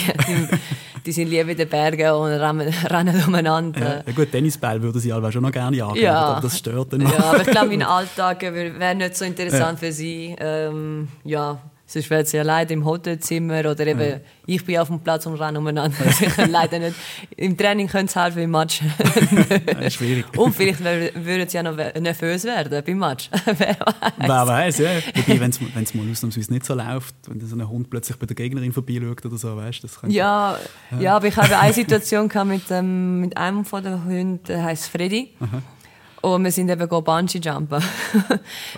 Die, 1.07 1.11
sind 1.11 1.31
lieber 1.31 1.51
in 1.51 1.57
den 1.57 1.69
Bergen 1.69 2.13
und 2.13 2.31
rennen, 2.31 2.73
rennen 2.85 3.25
umeinander. 3.27 4.05
Ja, 4.07 4.13
gut, 4.13 4.31
Tennisball 4.31 4.81
würden 4.83 5.01
sie 5.01 5.13
alle 5.13 5.33
schon 5.33 5.43
noch 5.43 5.51
gerne 5.51 5.77
jagen, 5.77 5.97
ja. 5.97 6.15
aber 6.15 6.43
das 6.43 6.59
stört 6.59 6.93
dann 6.93 7.01
Ja, 7.01 7.25
aber 7.25 7.41
ich 7.41 7.49
glaube, 7.49 7.69
mein 7.69 7.83
Alltag 7.83 8.43
wäre 8.43 8.95
nicht 8.95 9.17
so 9.17 9.25
interessant 9.25 9.81
ja. 9.81 9.87
für 9.87 9.93
sie. 9.93 10.37
Ähm, 10.39 11.09
ja, 11.25 11.61
Sonst 11.93 12.09
wäre 12.09 12.25
sie 12.25 12.39
allein 12.39 12.67
im 12.69 12.87
Hotelzimmer 12.87 13.61
oder 13.71 13.87
eben 13.87 14.01
ja. 14.01 14.21
ich 14.47 14.65
bin 14.65 14.79
auf 14.79 14.89
dem 14.89 15.01
Platz 15.01 15.27
und 15.27 15.35
renne 15.35 15.59
umeinander. 15.59 15.95
Also 16.07 16.25
ich 16.27 16.37
leider 16.49 16.79
nicht. 16.79 16.97
Im 17.37 17.55
Training 17.55 17.87
können 17.87 18.09
sie 18.09 18.19
helfen, 18.19 18.45
im 18.45 18.51
Match. 18.51 18.81
schwierig. 19.91 20.25
Und 20.39 20.55
vielleicht 20.57 20.83
würden 20.83 21.47
sie 21.47 21.57
ja 21.59 21.63
noch 21.63 21.77
nervös 21.77 22.45
werden 22.45 22.83
beim 22.83 22.99
Match. 22.99 23.29
Wer 23.45 23.77
weiß. 23.79 24.13
Wer 24.17 24.47
weiß, 24.47 24.79
ja. 24.79 24.91
Wobei, 25.15 25.41
wenn 25.41 25.51
es 25.51 25.95
mal 25.95 26.11
ausnahmsweise 26.11 26.51
nicht 26.51 26.65
so 26.65 26.73
läuft, 26.73 27.15
wenn 27.29 27.47
so 27.47 27.57
ein 27.57 27.69
Hund 27.69 27.91
plötzlich 27.91 28.17
bei 28.17 28.25
der 28.25 28.37
Gegnerin 28.37 28.73
vorbeischaut 28.73 29.27
oder 29.27 29.37
so, 29.37 29.55
weißt 29.55 29.85
das 29.85 29.99
ja, 30.09 30.57
ja, 30.93 30.99
ja. 30.99 31.17
aber 31.17 31.27
ich 31.27 31.37
habe 31.37 31.59
eine 31.59 31.75
Situation 31.75 32.31
mit, 32.47 32.71
ähm, 32.71 33.21
mit 33.21 33.37
einem 33.37 33.67
von 33.67 33.83
den 33.83 34.03
Hunden, 34.03 34.43
der 34.45 34.65
heißt 34.65 34.89
Freddy. 34.89 35.35
Aha. 35.41 35.61
Und 36.23 36.45
wir 36.45 36.53
sind 36.53 36.71
eben 36.71 36.89
Bungee-Jumpen. 36.89 37.83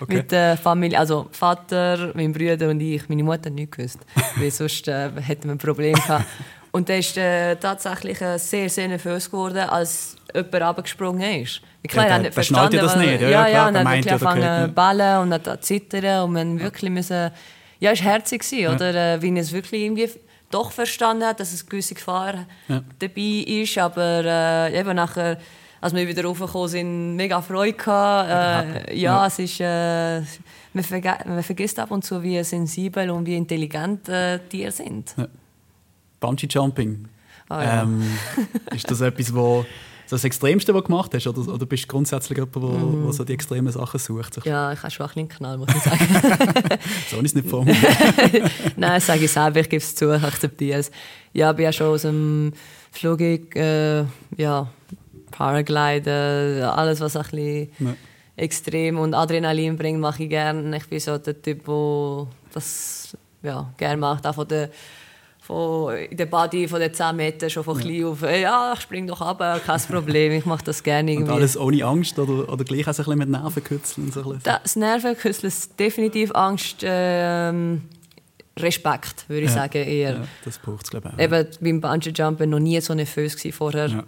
Okay. 0.01 0.15
Mit 0.15 0.31
der 0.31 0.57
Familie, 0.57 0.99
also 0.99 1.27
Vater, 1.31 2.11
mein 2.15 2.33
Bruder 2.33 2.69
und 2.69 2.81
ich. 2.81 3.07
Meine 3.07 3.23
Mutter 3.23 3.45
hat 3.45 3.53
nichts 3.53 3.77
gewusst, 3.77 3.99
weil 4.35 4.51
sonst 4.51 4.87
äh, 4.87 5.09
hätten 5.21 5.45
wir 5.45 5.51
ein 5.53 5.57
Problem 5.57 5.93
gehabt. 5.93 6.25
Und 6.71 6.89
der 6.89 6.99
ist 6.99 7.15
äh, 7.17 7.55
tatsächlich 7.55 8.19
äh, 8.19 8.37
sehr, 8.37 8.69
sehr 8.69 8.87
nervös 8.87 9.31
geworden, 9.31 9.69
als 9.69 10.17
jemand 10.33 10.55
runtergesprungen 10.55 11.41
ist. 11.41 11.61
Klar, 11.87 12.05
ja, 12.05 12.13
der, 12.15 12.23
der 12.23 12.31
verstanden, 12.33 12.77
das 12.77 12.95
nicht. 12.97 13.21
Ja, 13.21 13.29
ja, 13.29 13.47
ja, 13.47 13.67
und 13.67 13.75
dann 13.75 13.87
hat 13.87 13.95
angefangen 13.95 14.65
zu 14.65 14.71
ballen 14.73 15.21
und 15.21 15.33
hat 15.33 15.63
zittern 15.63 16.23
und 16.23 16.33
man 16.33 16.59
wirklich 16.59 16.91
müssen, 16.91 17.31
ja, 17.79 17.91
es 17.91 18.03
war 18.03 18.11
herzig, 18.11 18.43
oder? 18.67 18.91
Ja. 18.91 19.13
Äh, 19.15 19.21
wie 19.21 19.37
es 19.39 19.53
wirklich 19.53 19.83
irgendwie 19.83 20.09
doch 20.49 20.71
verstanden 20.71 21.25
hat, 21.25 21.39
dass 21.39 21.53
es 21.53 21.65
gewisse 21.65 21.95
Gefahr 21.95 22.45
ja. 22.67 22.83
dabei 22.99 23.43
ist, 23.45 23.77
aber 23.77 24.23
äh, 24.25 24.79
eben 24.79 24.95
nachher 24.95 25.37
als 25.81 25.93
wir 25.93 26.07
wieder 26.07 26.23
raufgekommen 26.23 26.67
sind, 26.67 27.15
mega 27.15 27.41
Freude 27.41 27.73
gehabt. 27.73 28.29
Äh, 28.29 28.95
ja, 28.95 29.21
ja, 29.21 29.27
es 29.27 29.39
ist, 29.39 29.59
äh, 29.59 30.21
man, 30.73 30.83
verge 30.83 31.15
man, 31.25 31.43
vergisst 31.43 31.79
ab 31.79 31.91
und 31.91 32.03
zu, 32.03 32.21
wie 32.23 32.43
sensibel 32.43 33.09
und 33.09 33.25
wie 33.25 33.35
intelligent 33.35 34.09
äh, 34.09 34.39
Tiere 34.39 34.71
sind. 34.71 35.13
Ja. 35.17 35.27
Bungee 36.19 36.47
Jumping. 36.49 37.07
Ah, 37.49 37.63
ja. 37.63 37.83
ähm, 37.83 38.03
ist 38.73 38.89
das 38.89 39.01
etwas, 39.01 39.33
wo 39.33 39.65
das 40.09 40.23
Extremste, 40.23 40.73
was 40.73 40.81
du 40.83 40.87
gemacht 40.87 41.13
hast? 41.13 41.27
Oder, 41.27 41.53
oder 41.53 41.65
bist 41.65 41.83
du 41.83 41.87
grundsätzlich 41.87 42.37
jemand, 42.37 42.55
der 42.55 42.61
mm. 42.61 43.11
so 43.11 43.23
die 43.23 43.33
extremen 43.33 43.71
Sachen 43.71 43.99
sucht? 43.99 44.45
Ja, 44.45 44.71
ich 44.71 44.79
habe 44.81 44.91
schon 44.91 45.09
einen 45.15 45.29
Knall, 45.29 45.57
muss 45.57 45.69
ich 45.69 45.81
sagen. 45.81 46.07
so 47.09 47.17
ist 47.17 47.25
es 47.25 47.35
nicht 47.35 47.49
formuliert. 47.49 47.81
Nein, 48.77 48.95
das 48.95 49.05
sage 49.07 49.25
ich 49.25 49.31
selber, 49.31 49.59
ich 49.59 49.69
gebe 49.69 49.81
es 49.81 49.95
zu, 49.95 50.15
ich 50.15 50.23
akzeptiere 50.23 50.79
es. 50.79 50.91
Ja, 51.33 51.51
ich 51.51 51.57
bin 51.57 51.65
ja 51.65 51.73
schon 51.73 51.87
aus 51.87 52.03
dem 52.03 52.53
Flug, 52.91 53.19
äh, 53.21 54.05
ja, 54.37 54.67
Paragliden, 55.31 56.63
alles 56.63 56.99
was 57.01 57.15
ein 57.15 57.23
bisschen 57.23 57.69
ja. 57.79 57.95
extrem 58.35 58.99
und 58.99 59.13
Adrenalin 59.13 59.77
bringt, 59.77 59.99
mache 59.99 60.23
ich 60.23 60.29
gerne. 60.29 60.77
Ich 60.77 60.87
bin 60.87 60.99
so 60.99 61.17
der 61.17 61.41
Typ, 61.41 61.65
der 61.65 62.27
das 62.53 63.17
ja, 63.41 63.71
gerne 63.77 63.97
macht, 63.97 64.25
auch 64.25 64.35
von 64.35 64.47
der 64.47 64.69
von 65.45 65.93
der 66.11 66.25
Body 66.25 66.67
von 66.67 66.79
den 66.79 66.91
10 66.91 67.15
Metern 67.15 67.49
schon 67.51 67.63
von 67.63 67.77
ja. 67.77 67.83
klein 67.83 68.05
auf, 68.05 68.21
ja, 68.23 68.73
ich 68.73 68.81
spring 68.81 69.05
doch 69.05 69.21
ab, 69.21 69.37
kein 69.63 69.79
Problem, 69.87 70.31
ich 70.31 70.45
mache 70.45 70.63
das 70.63 70.81
gerne 70.81 71.11
irgendwie. 71.11 71.31
Und 71.31 71.37
alles 71.37 71.55
ohne 71.55 71.85
Angst 71.85 72.17
oder, 72.17 72.51
oder 72.51 72.63
gleich 72.63 72.87
auch 72.87 72.87
ein 72.87 72.95
bisschen 72.95 73.17
mit 73.19 73.29
Nervenkitzeln? 73.29 74.11
So 74.11 74.35
das 74.41 74.75
Nervenkitzeln 74.75 75.47
ist 75.47 75.79
definitiv 75.79 76.33
Angst, 76.33 76.77
ähm, 76.81 77.83
Respekt, 78.57 79.25
würde 79.27 79.43
ich 79.43 79.49
ja. 79.49 79.55
sagen, 79.55 79.83
eher. 79.83 80.13
Ja, 80.13 80.27
das 80.45 80.57
braucht 80.57 80.85
es, 80.85 80.89
glaube 80.89 81.09
ich 81.09 81.13
auch. 81.13 81.19
Eben 81.19 81.47
beim 81.61 81.81
Bungee-Jumpen 81.81 82.49
noch 82.49 82.59
nie 82.59 82.79
so 82.81 82.93
nervös 82.93 83.35
vorher. 83.51 84.03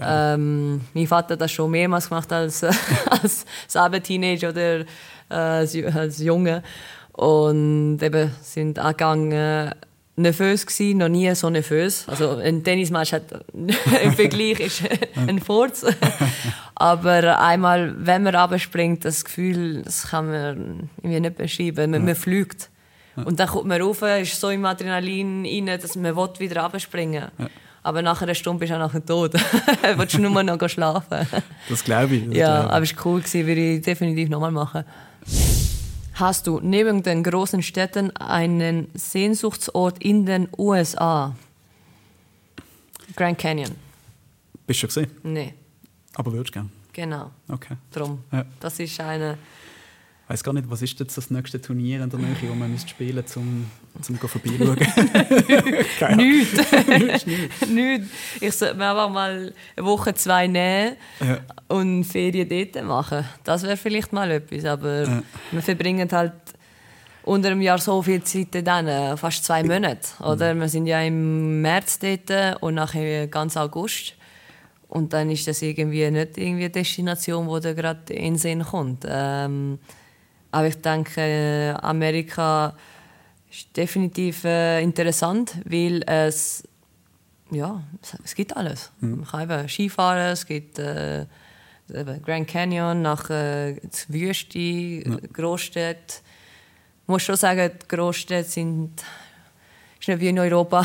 Ähm, 0.00 0.82
mein 0.94 1.06
Vater 1.06 1.34
hat 1.34 1.40
das 1.40 1.52
schon 1.52 1.70
mehrmals 1.70 2.08
gemacht 2.08 2.32
als, 2.32 2.62
als 3.10 3.44
selber 3.66 4.02
Teenager 4.02 4.50
oder 4.50 4.80
äh, 4.80 4.84
als, 5.34 5.76
als 5.76 6.18
Junge. 6.18 6.62
Und 7.12 7.98
eben 8.02 8.30
sind 8.40 8.78
angegangen, 8.78 9.72
nervös 10.16 10.66
gewesen, 10.66 10.98
noch 10.98 11.08
nie 11.08 11.34
so 11.34 11.50
nervös. 11.50 12.04
Also 12.06 12.36
ein 12.36 12.62
Tennismatch 12.62 13.12
hat 13.12 13.44
im 13.52 14.12
Vergleich 14.12 14.60
ist 14.60 14.82
ein 15.16 15.40
Furz. 15.40 15.84
Aber 16.74 17.40
einmal, 17.40 17.94
wenn 17.98 18.22
man 18.22 18.34
runterspringt, 18.34 19.04
das 19.04 19.24
Gefühl, 19.24 19.82
das 19.82 20.08
kann 20.08 20.30
man 20.30 20.90
irgendwie 20.98 21.20
nicht 21.20 21.36
beschreiben. 21.36 21.90
Man, 21.90 22.04
man 22.04 22.14
fliegt. 22.14 22.70
Und 23.16 23.40
dann 23.40 23.48
kommt 23.48 23.66
man 23.66 23.82
rauf, 23.82 24.02
ist 24.02 24.40
so 24.40 24.50
im 24.50 24.64
Adrenalin 24.64 25.44
rein, 25.44 25.78
dass 25.80 25.96
man 25.96 26.16
wieder 26.16 26.62
runterspringen 26.62 27.24
will. 27.36 27.50
Aber 27.82 28.02
nach 28.02 28.20
einer 28.20 28.34
Stunde 28.34 28.60
bist 28.60 28.70
du 28.70 28.76
auch 28.76 28.80
nachher 28.80 29.04
tot. 29.04 29.32
Willst 29.96 30.14
du 30.14 30.18
nur 30.18 30.42
noch 30.42 30.68
schlafen? 30.68 31.26
Das 31.68 31.82
glaube 31.82 32.16
ich. 32.16 32.26
Das 32.26 32.36
ja, 32.36 32.60
glaube 32.60 32.74
aber 32.74 32.84
es 32.84 32.96
war 32.96 33.06
cool, 33.06 33.20
gewesen, 33.20 33.46
würde 33.46 33.74
ich 33.74 33.82
definitiv 33.82 34.28
nochmal 34.28 34.52
machen. 34.52 34.84
Hast 36.14 36.46
du 36.46 36.60
neben 36.62 37.02
den 37.02 37.22
großen 37.22 37.62
Städten 37.62 38.14
einen 38.16 38.88
Sehnsuchtsort 38.94 40.02
in 40.02 40.26
den 40.26 40.48
USA? 40.58 41.34
Grand 43.16 43.38
Canyon. 43.38 43.70
Bist 44.66 44.82
du 44.82 44.88
schon 44.88 44.88
gesehen? 44.88 45.18
Nein. 45.22 45.54
Aber 46.14 46.32
würdest 46.32 46.50
du 46.50 46.60
gerne? 46.60 46.68
Genau. 46.92 47.30
Okay. 47.48 47.76
Drum. 47.90 48.22
Ja. 48.30 48.44
Das 48.60 48.78
ist 48.78 49.00
eine 49.00 49.32
ich 49.32 49.38
weiß 50.30 50.44
gar 50.44 50.52
nicht, 50.52 50.70
was 50.70 50.80
ist 50.80 50.98
jetzt 51.00 51.16
das 51.16 51.28
nächste 51.30 51.60
Turnier 51.60 52.04
in 52.04 52.08
der 52.08 52.20
Nähe, 52.20 52.36
wo 52.48 52.54
man 52.54 52.78
spielen 52.78 53.16
müsste, 53.16 53.40
um, 53.40 53.66
um 54.08 54.16
vorbeischauen? 54.16 54.78
Nichts. 56.16 57.26
Nichts. 57.68 58.10
Ich 58.40 58.54
sollte 58.54 58.76
mir 58.76 58.90
einfach 58.90 59.10
mal 59.10 59.52
eine 59.76 59.86
Woche, 59.86 60.14
zwei 60.14 60.46
nehmen 60.46 60.94
ja. 61.18 61.38
und 61.66 62.04
Ferien 62.04 62.48
dort 62.48 62.84
machen. 62.84 63.24
Das 63.42 63.64
wäre 63.64 63.76
vielleicht 63.76 64.12
mal 64.12 64.30
etwas, 64.30 64.64
aber 64.66 65.02
ja. 65.02 65.22
wir 65.50 65.62
verbringen 65.62 66.08
halt 66.12 66.34
unter 67.24 67.50
einem 67.50 67.60
Jahr 67.60 67.78
so 67.78 68.00
viel 68.00 68.22
Zeit 68.22 68.64
dann, 68.64 69.18
fast 69.18 69.44
zwei 69.44 69.64
Monate. 69.64 70.06
Oder? 70.20 70.54
Wir 70.54 70.68
sind 70.68 70.86
ja 70.86 71.02
im 71.02 71.60
März 71.60 71.98
dort 71.98 72.62
und 72.62 72.74
nachher 72.74 73.26
ganz 73.26 73.56
August. 73.56 74.14
Und 74.86 75.12
dann 75.12 75.28
ist 75.30 75.48
das 75.48 75.60
irgendwie 75.60 76.08
nicht 76.08 76.38
irgendwie 76.38 76.64
eine 76.64 76.70
Destination, 76.70 77.48
wo 77.48 77.58
da 77.58 77.72
gerade 77.72 78.12
in 78.12 78.34
den 78.34 78.38
Sinn 78.38 78.64
kommt. 78.64 79.04
Ähm, 79.08 79.80
aber 80.50 80.66
ich 80.66 80.80
denke, 80.80 81.76
Amerika 81.82 82.74
ist 83.50 83.76
definitiv 83.76 84.44
äh, 84.44 84.80
interessant, 84.82 85.54
weil 85.64 86.02
es, 86.06 86.62
ja, 87.50 87.82
es 88.24 88.34
gibt 88.34 88.56
alles. 88.56 88.90
Mhm. 89.00 89.18
Man 89.18 89.26
kann 89.26 89.42
eben 89.42 89.68
Skifahren, 89.68 90.32
es 90.32 90.46
gibt 90.46 90.78
äh, 90.78 91.26
Grand 92.24 92.46
Canyon, 92.46 93.02
nach 93.02 93.28
äh, 93.30 93.76
Wüste, 94.08 94.58
ja. 94.58 95.16
Großstädte. 95.32 96.14
Ich 97.02 97.08
muss 97.08 97.22
schon 97.22 97.36
sagen, 97.36 97.72
die 97.82 97.88
Großstädte 97.88 98.48
sind 98.48 99.02
ist 100.00 100.08
nicht 100.08 100.20
wie 100.20 100.28
in 100.28 100.38
Europa. 100.38 100.84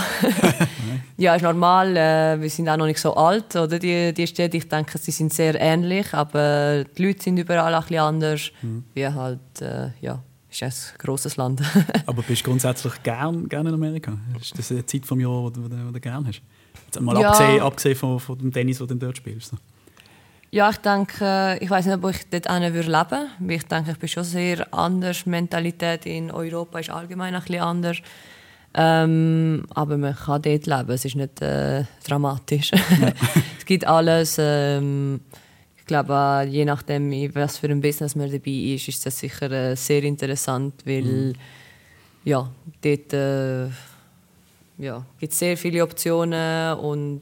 ja, 1.17 1.35
ist 1.35 1.41
normal. 1.41 1.95
Äh, 1.95 2.41
wir 2.41 2.49
sind 2.49 2.67
auch 2.67 2.77
noch 2.77 2.85
nicht 2.85 2.99
so 2.99 3.15
alt, 3.15 3.55
oder? 3.55 3.79
Die, 3.79 4.13
die 4.13 4.27
Städte, 4.27 4.57
ich 4.57 4.67
denke, 4.67 4.97
sie 4.97 5.11
sind 5.11 5.33
sehr 5.33 5.59
ähnlich, 5.59 6.13
aber 6.13 6.83
die 6.83 7.05
Leute 7.05 7.23
sind 7.23 7.37
überall 7.37 7.73
ein 7.73 7.81
bisschen 7.81 7.99
anders. 7.99 8.51
Mhm. 8.61 8.83
Wie 8.93 9.07
halt, 9.07 9.61
äh, 9.61 9.89
ja, 10.01 10.21
ist 10.49 10.63
ein 10.63 10.97
grosses 10.97 11.37
Land. 11.37 11.61
aber 12.05 12.21
bist 12.21 12.41
du 12.41 12.49
grundsätzlich 12.49 13.01
gern, 13.03 13.47
gern 13.47 13.67
in 13.67 13.73
Amerika? 13.73 14.17
Ist 14.39 14.57
das 14.57 14.71
eine 14.71 14.85
Zeit 14.85 15.05
vom 15.05 15.19
Jahr, 15.19 15.51
die 15.51 15.61
du, 15.61 15.69
die 15.69 15.93
du 15.93 15.99
gerne 15.99 16.27
hast? 16.27 16.41
Jetzt 16.85 16.99
mal 16.99 17.19
ja. 17.19 17.29
abgesehen, 17.29 17.61
abgesehen 17.61 17.95
von, 17.95 18.19
von 18.19 18.37
dem 18.37 18.51
Tennis, 18.51 18.79
das 18.79 18.87
du 18.87 18.95
dort 18.95 19.17
spielst. 19.17 19.53
Ja, 20.51 20.69
ich 20.69 20.77
denke, 20.77 21.57
ich 21.59 21.69
weiß 21.69 21.85
nicht, 21.85 21.95
ob 22.01 22.11
ich 22.11 22.29
dort 22.29 22.47
leben 22.49 22.73
würde. 22.73 23.27
Ich 23.53 23.65
denke, 23.65 23.91
ich 23.91 23.97
bin 23.97 24.07
schon 24.07 24.23
sehr 24.23 24.73
anders. 24.73 25.23
Die 25.23 25.29
Mentalität 25.29 26.05
in 26.05 26.31
Europa 26.31 26.79
ist 26.79 26.89
allgemein 26.89 27.35
ein 27.35 27.41
bisschen 27.41 27.61
anders. 27.61 27.97
Ähm, 28.77 29.63
aber 29.73 29.97
man 29.97 30.13
kann 30.15 30.41
dort 30.41 30.65
leben, 30.65 30.89
es 30.89 31.05
ist 31.05 31.15
nicht 31.15 31.41
äh, 31.41 31.85
dramatisch. 32.05 32.71
Ja. 32.71 33.13
es 33.57 33.65
gibt 33.65 33.87
alles. 33.87 34.35
Ähm, 34.37 35.21
ich 35.77 35.85
glaube, 35.85 36.47
je 36.49 36.65
nachdem, 36.65 37.11
was 37.35 37.59
für 37.59 37.67
ein 37.67 37.79
Business 37.79 38.15
man 38.15 38.29
dabei 38.29 38.51
ist, 38.51 38.87
ist 38.87 39.05
das 39.05 39.19
sicher 39.19 39.51
äh, 39.51 39.75
sehr 39.75 40.03
interessant, 40.03 40.73
weil 40.83 41.03
mhm. 41.03 41.33
ja, 42.25 42.49
dort 42.81 43.13
äh, 43.13 43.67
ja, 44.77 45.05
gibt 45.19 45.31
es 45.31 45.39
sehr 45.39 45.55
viele 45.55 45.83
Optionen 45.83 46.77
und 46.79 47.21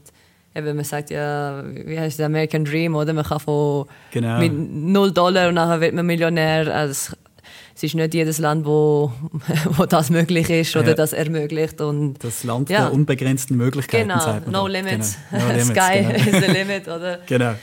eben, 0.55 0.75
man 0.75 0.86
sagt 0.86 1.10
ja, 1.10 1.63
wie 1.65 2.00
heißt 2.00 2.19
der 2.19 2.27
American 2.27 2.65
Dream, 2.65 2.95
oder? 2.95 3.13
Man 3.13 3.25
kann 3.25 3.39
von 3.39 3.86
genau. 4.12 4.39
mit 4.39 4.53
0 4.53 5.12
Dollar 5.12 5.50
und 5.50 5.55
nachher 5.55 5.81
wird 5.81 5.93
man 5.93 6.05
Millionär. 6.05 6.74
Also, 6.74 7.15
es 7.75 7.84
ist 7.84 7.96
nicht 7.96 8.13
jedes 8.13 8.38
Land, 8.38 8.65
wo, 8.65 9.12
wo 9.72 9.86
das 9.86 10.10
möglich 10.10 10.50
ist 10.50 10.75
oder 10.75 10.89
ja. 10.89 10.94
das 10.94 11.13
ermöglicht. 11.13 11.82
Und, 11.82 12.24
das 12.24 12.44
Land 12.44 12.70
ja. 12.70 12.86
der 12.86 12.94
unbegrenzten 12.94 13.58
Möglichkeiten. 13.58 14.10
Genau, 14.10 14.39
no 14.50 14.68
limits. 14.68 15.18
Genau. 15.30 15.44
No 15.46 15.51
limits. 15.51 15.68
Sky 15.70 16.01
genau. 16.01 16.38
is 16.38 16.46
the 16.46 16.51
limit, 16.51 16.88
oder? 16.88 17.20
Genau. 17.25 17.56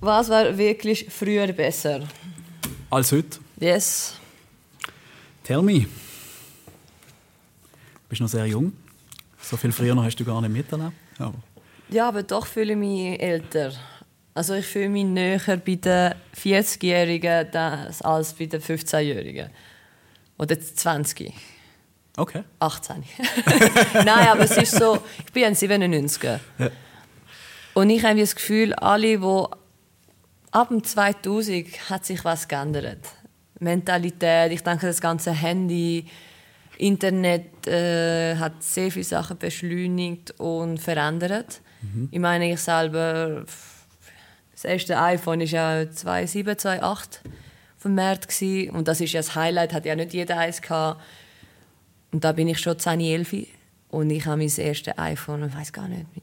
Was 0.00 0.28
war 0.28 0.58
wirklich 0.58 1.06
früher 1.08 1.46
besser? 1.52 2.00
Als 2.90 3.12
heute? 3.12 3.38
Yes. 3.60 4.14
Tell 5.44 5.62
me. 5.62 5.80
Du 5.80 5.88
bist 8.08 8.20
noch 8.20 8.28
sehr 8.28 8.46
jung. 8.46 8.72
So 9.40 9.56
viel 9.56 9.72
früher 9.72 9.96
hast 10.02 10.16
du 10.16 10.24
gar 10.24 10.40
nicht 10.40 10.52
miterlebt. 10.52 10.92
Aber. 11.18 11.34
Ja, 11.88 12.08
aber 12.08 12.22
doch 12.22 12.46
fühle 12.46 12.72
ich 12.72 12.78
mich 12.78 13.20
älter. 13.20 13.72
Also 14.34 14.54
ich 14.54 14.66
fühle 14.66 14.88
mich 14.88 15.04
näher 15.04 15.40
bei 15.58 15.74
den 15.74 16.14
40-Jährigen 16.36 17.54
als 17.54 18.32
bei 18.32 18.46
den 18.46 18.60
15-Jährigen. 18.60 19.50
Oder 20.38 20.58
20. 20.58 21.32
Okay. 22.16 22.44
18. 22.58 23.04
Nein, 23.94 24.28
aber 24.28 24.40
es 24.40 24.56
ist 24.56 24.72
so, 24.72 24.98
ich 25.24 25.32
bin 25.32 25.44
ein 25.44 25.54
97er. 25.54 26.40
Ja. 26.58 26.70
Und 27.74 27.90
ich 27.90 28.02
habe 28.04 28.20
das 28.20 28.34
Gefühl, 28.34 28.74
alle, 28.74 29.18
die 29.18 29.44
ab 30.50 30.68
dem 30.68 30.84
2000 30.84 31.90
hat 31.90 32.04
sich 32.04 32.24
was 32.24 32.48
geändert. 32.48 32.98
Mentalität, 33.60 34.52
ich 34.52 34.62
denke, 34.62 34.86
das 34.86 35.00
ganze 35.00 35.32
Handy, 35.32 36.06
Internet 36.78 37.66
äh, 37.66 38.36
hat 38.36 38.62
sehr 38.62 38.90
viele 38.90 39.04
Sachen 39.04 39.38
beschleunigt 39.38 40.32
und 40.38 40.78
verändert. 40.78 41.60
Mhm. 41.80 42.08
Ich 42.10 42.18
meine, 42.18 42.52
ich 42.52 42.60
selber, 42.60 43.44
das 44.62 44.70
erste 44.70 44.98
iPhone 44.98 45.40
war 45.40 45.46
ja 45.46 45.90
2007, 45.90 46.56
2008 46.56 47.20
vom 47.78 47.94
März 47.94 48.40
und 48.70 48.86
das 48.86 49.00
ist 49.00 49.12
ja 49.12 49.18
das 49.18 49.34
Highlight, 49.34 49.72
hat 49.72 49.84
ja 49.84 49.96
nicht 49.96 50.12
jeder 50.12 50.38
eins 50.38 50.62
gehabt. 50.62 51.00
Und 52.12 52.22
da 52.22 52.30
bin 52.30 52.46
ich 52.46 52.60
schon 52.60 52.78
10, 52.78 53.00
11 53.00 53.34
und 53.88 54.10
ich 54.10 54.24
habe 54.24 54.36
mein 54.36 54.52
erstes 54.56 54.96
iPhone, 54.96 55.48
ich 55.48 55.56
weiß 55.56 55.72
gar 55.72 55.88
nicht, 55.88 56.06
mit 56.14 56.22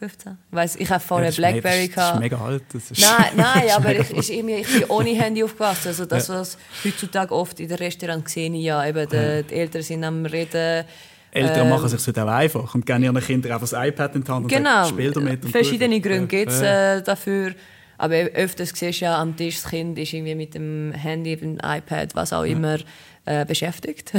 15. 0.00 0.32
Ich, 0.32 0.56
weiss, 0.56 0.76
ich 0.76 0.90
habe 0.90 1.00
vorher 1.00 1.30
ja, 1.30 1.36
Blackberry 1.36 1.88
gehabt. 1.88 1.96
Das 1.96 2.14
ist 2.14 2.20
mega 2.20 2.38
alt. 2.38 2.62
Das 2.72 2.90
ist 2.90 3.00
nein, 3.00 3.30
nein 3.36 3.70
aber 3.76 3.94
ich, 3.94 4.10
ich, 4.10 4.30
ich, 4.30 4.44
bin 4.44 4.84
ohne 4.88 5.10
Handy 5.10 5.44
aufgewachsen. 5.44 5.88
Also 5.88 6.06
das, 6.06 6.26
ja. 6.26 6.40
was 6.40 6.58
heutzutage 6.84 7.32
oft 7.32 7.60
in 7.60 7.68
den 7.68 7.76
Restaurants 7.76 8.32
sehe, 8.32 8.50
ja, 8.50 8.84
eben 8.84 9.08
die, 9.08 9.44
die 9.48 9.54
Eltern 9.54 9.82
sind 9.82 10.02
am 10.02 10.26
Reden. 10.26 10.86
Eltern 11.32 11.66
ähm, 11.66 11.68
machen 11.68 11.86
es 11.86 12.04
sich 12.04 12.18
auch 12.18 12.26
einfach 12.26 12.74
und 12.74 12.84
geben 12.84 13.04
ihren 13.04 13.20
Kindern 13.20 13.52
einfach 13.52 13.68
das 13.68 13.88
iPad 13.88 14.14
in 14.16 14.24
die 14.24 14.30
Hand 14.30 14.44
und 14.44 14.52
genau, 14.52 14.84
sagen, 14.84 14.88
spiel 14.88 15.12
damit. 15.12 15.44
Und 15.44 15.50
verschiedene 15.50 16.00
Gründe 16.00 16.26
gibt 16.26 16.50
es 16.50 16.60
äh, 16.60 17.02
dafür. 17.02 17.52
Aber 17.98 18.14
öfters 18.14 18.72
siehst 18.74 19.00
du 19.00 19.04
ja 19.04 19.20
am 19.20 19.36
Tisch, 19.36 19.60
das 19.60 19.70
Kind 19.70 19.98
ist 19.98 20.12
irgendwie 20.12 20.34
mit 20.34 20.54
dem 20.54 20.92
Handy, 20.92 21.36
dem 21.36 21.58
iPad, 21.62 22.14
was 22.14 22.32
auch 22.32 22.44
immer, 22.44 22.78
äh, 23.26 23.44
beschäftigt. 23.44 24.12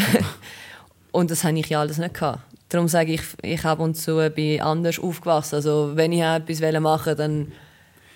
und 1.11 1.31
das 1.31 1.43
habe 1.43 1.57
ich 1.57 1.67
ja 1.67 1.81
alles 1.81 1.97
nicht 1.97 2.13
gehabt. 2.13 2.41
Darum 2.69 2.87
sage 2.87 3.13
ich, 3.13 3.21
ich 3.41 3.65
ab 3.65 3.79
und 3.79 3.95
zu 3.95 4.29
bin 4.33 4.61
anders 4.61 4.99
aufgewachsen. 4.99 5.55
Also 5.55 5.91
wenn 5.95 6.13
ich 6.13 6.21
etwas 6.21 6.61
machen 6.79 7.17
dann 7.17 7.51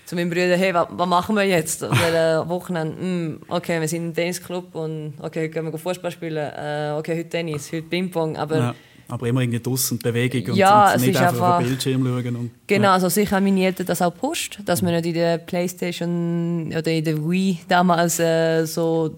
zu 0.06 0.16
meinem 0.16 0.30
Bruder, 0.30 0.56
hey, 0.56 0.74
was, 0.74 0.88
was 0.92 1.08
machen 1.08 1.36
wir 1.36 1.44
jetzt? 1.44 1.84
An 1.84 1.92
äh, 1.92 2.48
Wochenende, 2.48 2.96
mm, 2.96 3.42
okay, 3.48 3.82
wir 3.82 3.88
sind 3.88 4.06
im 4.06 4.14
Tennisclub 4.14 4.76
und 4.76 5.14
okay, 5.20 5.44
heute 5.44 5.50
gehen 5.50 5.72
wir 5.72 5.78
Fußball 5.78 6.12
spielen, 6.12 6.38
äh, 6.38 6.94
okay, 6.98 7.18
heute 7.18 7.30
Tennis, 7.30 7.72
heute 7.72 7.84
Ping-Pong, 7.84 8.38
aber... 8.38 8.58
Ja, 8.58 8.76
aber 9.08 9.28
immer 9.28 9.42
irgendwie 9.42 9.60
draussen 9.60 10.00
Bewegung 10.00 10.52
und, 10.52 10.58
ja, 10.58 10.94
und 10.94 11.02
nicht 11.02 11.16
einfach, 11.16 11.30
einfach 11.30 11.50
auf 11.56 11.60
den 11.60 11.68
Bildschirm 11.68 12.06
schauen. 12.06 12.36
Und, 12.36 12.52
genau, 12.66 12.88
ja. 12.88 12.94
also 12.94 13.10
sicher 13.10 13.36
haben 13.36 13.44
meine 13.44 13.64
Eltern 13.64 13.86
das 13.86 14.02
auch 14.02 14.12
gepusht, 14.12 14.60
dass 14.66 14.82
wir 14.82 14.92
nicht 14.92 15.06
in 15.06 15.14
der 15.14 15.38
Playstation 15.38 16.74
oder 16.76 16.92
in 16.92 17.04
der 17.04 17.18
Wii 17.18 17.60
damals 17.68 18.20
äh, 18.20 18.66
so 18.66 19.16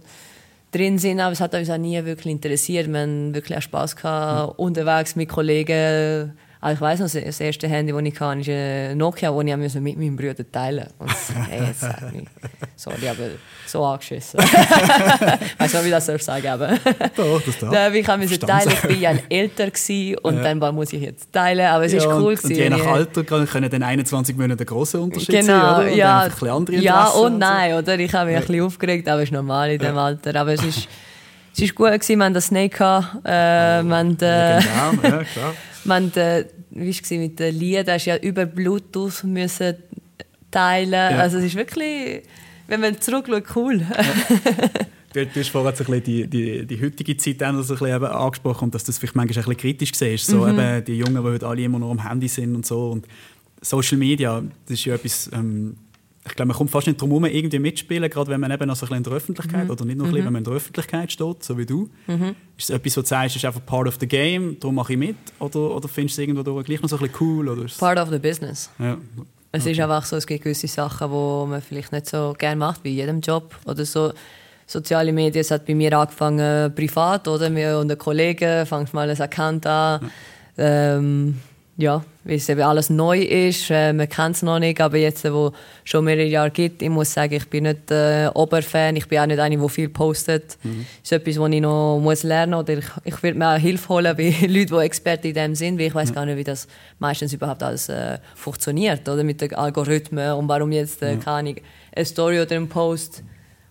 drin 0.72 0.98
sind, 0.98 1.22
aber 1.22 1.32
es 1.32 1.40
hat 1.40 1.54
uns 1.54 1.70
auch 1.70 1.78
nie 1.78 2.04
wirklich 2.04 2.34
interessiert. 2.34 2.92
Wir 2.92 3.00
haben 3.00 3.34
wirklich 3.34 3.58
auch 3.58 3.62
Spass 3.62 3.96
gehabt, 3.96 4.58
mhm. 4.58 4.66
unterwegs 4.66 5.16
mit 5.16 5.30
Kollegen. 5.30 6.34
Also 6.60 6.74
ich 6.74 6.82
weiß 6.82 7.00
noch, 7.02 7.10
das 7.10 7.40
erste 7.40 7.68
Handy, 7.68 7.92
das 7.92 8.02
ich 8.02 8.20
hatte, 8.20 8.40
ist 8.40 8.50
ein 8.50 8.98
Nokia, 8.98 9.32
das 9.32 9.76
ich 9.76 9.82
mit 9.82 9.98
meinem 9.98 10.16
Bruder 10.16 10.52
teilen 10.52 10.88
musste. 11.00 11.34
Hey, 11.50 11.68
jetzt 11.68 11.82
sag 11.82 12.12
mich. 12.12 12.28
Sorry, 12.76 13.10
aber 13.10 13.30
so 13.66 13.84
angeschissen. 13.84 14.40
ich 14.44 15.60
weiß 15.60 15.74
nicht, 15.74 15.86
wie 15.86 15.90
das 15.90 16.06
soll 16.06 16.20
sagen 16.20 16.48
aber 16.48 16.78
Doch, 17.16 17.42
das 17.42 17.60
darf. 17.60 17.94
Ich 17.94 18.08
musste 18.08 18.40
teilen, 18.40 18.72
ich 18.72 18.84
war 18.84 18.92
ja 18.92 19.14
älter 19.30 19.72
und 20.24 20.38
ja. 20.38 20.54
dann 20.54 20.76
muss 20.76 20.94
ich 20.94 21.02
jetzt 21.02 21.32
teilen, 21.32 21.66
aber 21.68 21.86
es 21.86 21.94
ja, 21.94 22.00
ist 22.00 22.08
cool. 22.08 22.34
Und, 22.34 22.44
und 22.44 22.52
je 22.52 22.70
nach 22.70 22.86
Alter 22.86 23.24
können 23.24 23.70
dann 23.70 23.84
21 23.84 24.36
Monate 24.36 24.60
einen 24.62 24.66
grossen 24.66 25.02
Unterschied 25.02 25.30
genau, 25.30 25.48
sein, 25.48 25.80
oder? 25.80 25.92
Und 25.92 25.98
ja, 25.98 26.22
ein 26.22 26.50
andere 26.50 26.78
ja 26.78 27.08
und 27.08 27.38
nein, 27.38 27.74
oder? 27.74 28.00
Ich 28.00 28.14
habe 28.14 28.26
mich 28.26 28.34
ja. 28.34 28.40
ein 28.40 28.48
bisschen 28.48 28.64
aufgeregt, 28.64 29.08
aber 29.08 29.22
es 29.22 29.30
ist 29.30 29.34
normal 29.34 29.72
in 29.72 29.80
diesem 29.80 29.98
Alter. 29.98 30.36
Aber 30.36 30.54
es 30.54 30.64
ist, 30.64 30.88
es 31.54 31.60
ist 31.60 31.76
gut 31.76 31.92
gewesen, 31.92 32.18
wir 32.18 32.26
hatten 32.26 32.34
das 32.34 32.46
Snake 32.46 32.84
äh, 33.24 33.84
wir 33.84 33.96
haben, 33.96 34.18
äh, 34.22 34.60
ja, 34.60 35.24
klar. 35.24 35.54
haben, 35.88 36.14
äh, 36.16 36.46
wie 36.72 36.94
war 36.94 37.18
mit 37.18 37.40
den 37.40 37.60
Liedern, 37.60 37.86
da 37.86 37.96
ja 37.96 38.18
über 38.18 38.46
Bluetooth 38.46 39.24
müssen 39.24 39.76
teilen. 40.52 40.92
Ja. 40.92 41.20
Also 41.20 41.38
es 41.38 41.46
ist 41.46 41.56
wirklich 41.56 42.24
wenn 42.68 42.82
man 42.82 43.00
zurückschaut, 43.00 43.56
cool. 43.56 43.86
Du, 45.14 45.26
du 45.26 45.40
hast 45.40 45.50
vorhin 45.50 45.74
so 45.74 46.00
die, 46.00 46.28
die, 46.28 46.66
die 46.66 46.82
heutige 46.82 47.16
Zeit 47.16 47.40
so 47.40 47.46
ein 47.46 47.80
bisschen 47.80 48.04
angesprochen 48.04 48.66
und 48.66 48.76
dass 48.76 48.84
das 48.84 48.98
vielleicht 48.98 49.16
manchmal 49.16 49.38
ein 49.38 49.46
bisschen 49.46 49.58
kritisch 49.58 49.92
siehst. 49.96 50.28
So 50.28 50.46
mhm. 50.46 50.60
eben 50.60 50.86
die 50.86 50.98
Jungen, 50.98 51.16
die 51.16 51.30
heute 51.30 51.48
alle 51.48 51.64
immer 51.64 51.80
nur 51.80 51.90
am 51.90 52.08
Handy 52.08 52.28
sind 52.28 52.54
und 52.54 52.66
so. 52.66 52.92
Und 52.92 53.08
Social 53.62 53.98
Media, 53.98 54.44
das 54.66 54.74
ist 54.80 54.86
ja 54.86 54.96
etwas, 54.96 55.30
ähm, 55.34 55.78
ich 56.28 56.36
glaube, 56.36 56.48
man 56.48 56.58
kommt 56.58 56.70
fast 56.70 56.88
nicht 56.88 57.02
drum 57.02 57.10
herum, 57.10 57.26
irgendwie 57.26 57.60
mitspielen, 57.60 58.10
gerade 58.10 58.30
wenn 58.30 58.40
man 58.40 58.52
eben 58.52 58.68
noch 58.68 58.76
so 58.76 58.86
ein 58.86 58.90
bisschen 58.90 58.98
in 58.98 59.04
der 59.04 59.14
Öffentlichkeit, 59.14 59.66
mhm. 59.66 59.72
oder 59.72 59.86
nicht 59.86 59.98
nur 59.98 60.08
ein 60.08 60.12
bisschen, 60.12 60.24
mhm. 60.24 60.26
wenn 60.26 60.34
man 60.34 60.40
in 60.42 60.46
der 60.46 60.54
Öffentlichkeit 60.54 61.12
steht, 61.12 61.44
so 61.44 61.58
wie 61.58 61.66
du. 61.66 61.90
Mhm. 62.08 62.36
Ist 62.58 62.70
es 62.70 62.70
etwas, 62.70 62.98
wo 62.98 63.02
du 63.02 63.08
sagst, 63.08 63.36
ist 63.36 63.46
einfach 63.46 63.66
part 63.66 63.88
of 63.88 63.98
the 64.00 64.08
game, 64.08 64.60
darum 64.60 64.76
mache 64.76 64.94
ich 64.94 65.00
mit? 65.00 65.16
Oder, 65.40 65.76
oder 65.76 65.88
findest 65.88 66.18
du 66.18 66.22
es 66.22 66.28
irgendwo 66.28 66.64
gleich 66.64 66.82
noch 66.82 66.90
so 66.90 66.98
ein 66.98 67.04
bisschen 67.04 67.18
cool? 67.22 67.50
Oder 67.50 67.66
part 67.78 68.00
of 68.00 68.10
the 68.10 68.20
business. 68.20 68.70
Ja. 68.80 68.98
Es 69.52 69.64
okay. 69.64 69.72
ist 69.72 69.80
einfach 69.80 70.06
so, 70.06 70.18
es 70.18 70.28
gibt 70.28 70.44
gewisse 70.44 70.68
Sachen, 70.68 71.08
die 71.08 71.50
man 71.50 71.62
vielleicht 71.62 71.92
nicht 71.92 72.08
so 72.08 72.36
gerne 72.38 72.58
macht, 72.58 72.84
wie 72.84 72.92
in 72.92 72.98
jedem 72.98 73.22
Job. 73.22 73.56
Oder 73.66 73.86
so 73.86 74.12
soziale 74.68 75.14
Medien, 75.14 75.42
es 75.42 75.52
hat 75.52 75.66
bei 75.66 75.74
mir 75.74 75.98
angefangen 75.98 76.76
privat, 76.76 77.28
oder? 77.28 77.54
Wir 77.56 77.80
und 77.80 77.90
ein 77.90 77.98
Kollege 77.98 78.66
fangen 78.68 78.88
mal 78.92 79.10
ein 79.10 79.20
Account 79.20 79.66
an. 79.66 80.12
Ja. 80.58 80.98
Ähm, 80.98 81.40
ja, 81.80 82.04
weil 82.24 82.38
es 82.38 82.50
eben 82.50 82.62
alles 82.62 82.90
neu 82.90 83.22
ist. 83.22 83.70
Äh, 83.70 83.94
man 83.94 84.10
kennt 84.10 84.36
es 84.36 84.42
noch 84.42 84.58
nicht, 84.58 84.82
aber 84.82 84.98
jetzt, 84.98 85.24
wo 85.32 85.48
es 85.48 85.54
schon 85.84 86.06
mehrere 86.06 86.26
Jahre 86.26 86.50
gibt, 86.50 86.82
ich 86.82 86.90
muss 86.90 87.14
sagen, 87.14 87.36
ich 87.36 87.48
bin 87.48 87.66
nicht 87.66 87.92
äh, 87.92 88.30
Oberfan. 88.34 88.96
Ich 88.96 89.08
bin 89.08 89.20
auch 89.20 89.28
nicht 89.28 89.40
eine, 89.40 89.58
die 89.58 89.70
viel 89.70 89.88
postet. 89.88 90.58
Mhm. 90.64 90.88
Das 91.04 91.12
ist 91.12 91.12
etwas, 91.12 91.40
was 91.40 91.52
ich 91.52 91.62
noch 91.62 92.00
muss 92.00 92.24
lernen 92.24 92.54
muss. 92.54 92.64
Oder 92.64 92.80
ich, 92.80 92.86
ich 93.04 93.24
würde 93.24 93.38
mir 93.38 93.54
auch 93.54 93.60
Hilfe 93.60 93.90
holen 93.90 94.18
bei 94.18 94.36
Leuten, 94.48 94.76
die 94.76 94.86
Experten 94.86 95.28
in 95.28 95.34
dem 95.36 95.56
sind, 95.56 95.78
weil 95.78 95.88
ich 95.88 95.96
weiß 95.96 96.10
ja. 96.10 96.16
gar 96.16 96.26
nicht, 96.26 96.38
wie 96.38 96.44
das 96.44 96.68
meistens 96.98 97.32
überhaupt 97.32 97.62
alles 97.62 97.90
äh, 97.90 98.18
funktioniert, 98.34 99.08
oder? 99.08 99.24
Mit 99.24 99.42
den 99.42 99.54
Algorithmen 99.54 100.34
und 100.34 100.48
warum 100.48 100.72
jetzt, 100.72 101.04
äh, 101.04 101.18
keine 101.18 101.56
eine 101.96 102.06
Story 102.06 102.40
oder 102.40 102.56
ein 102.56 102.70
Post 102.70 103.24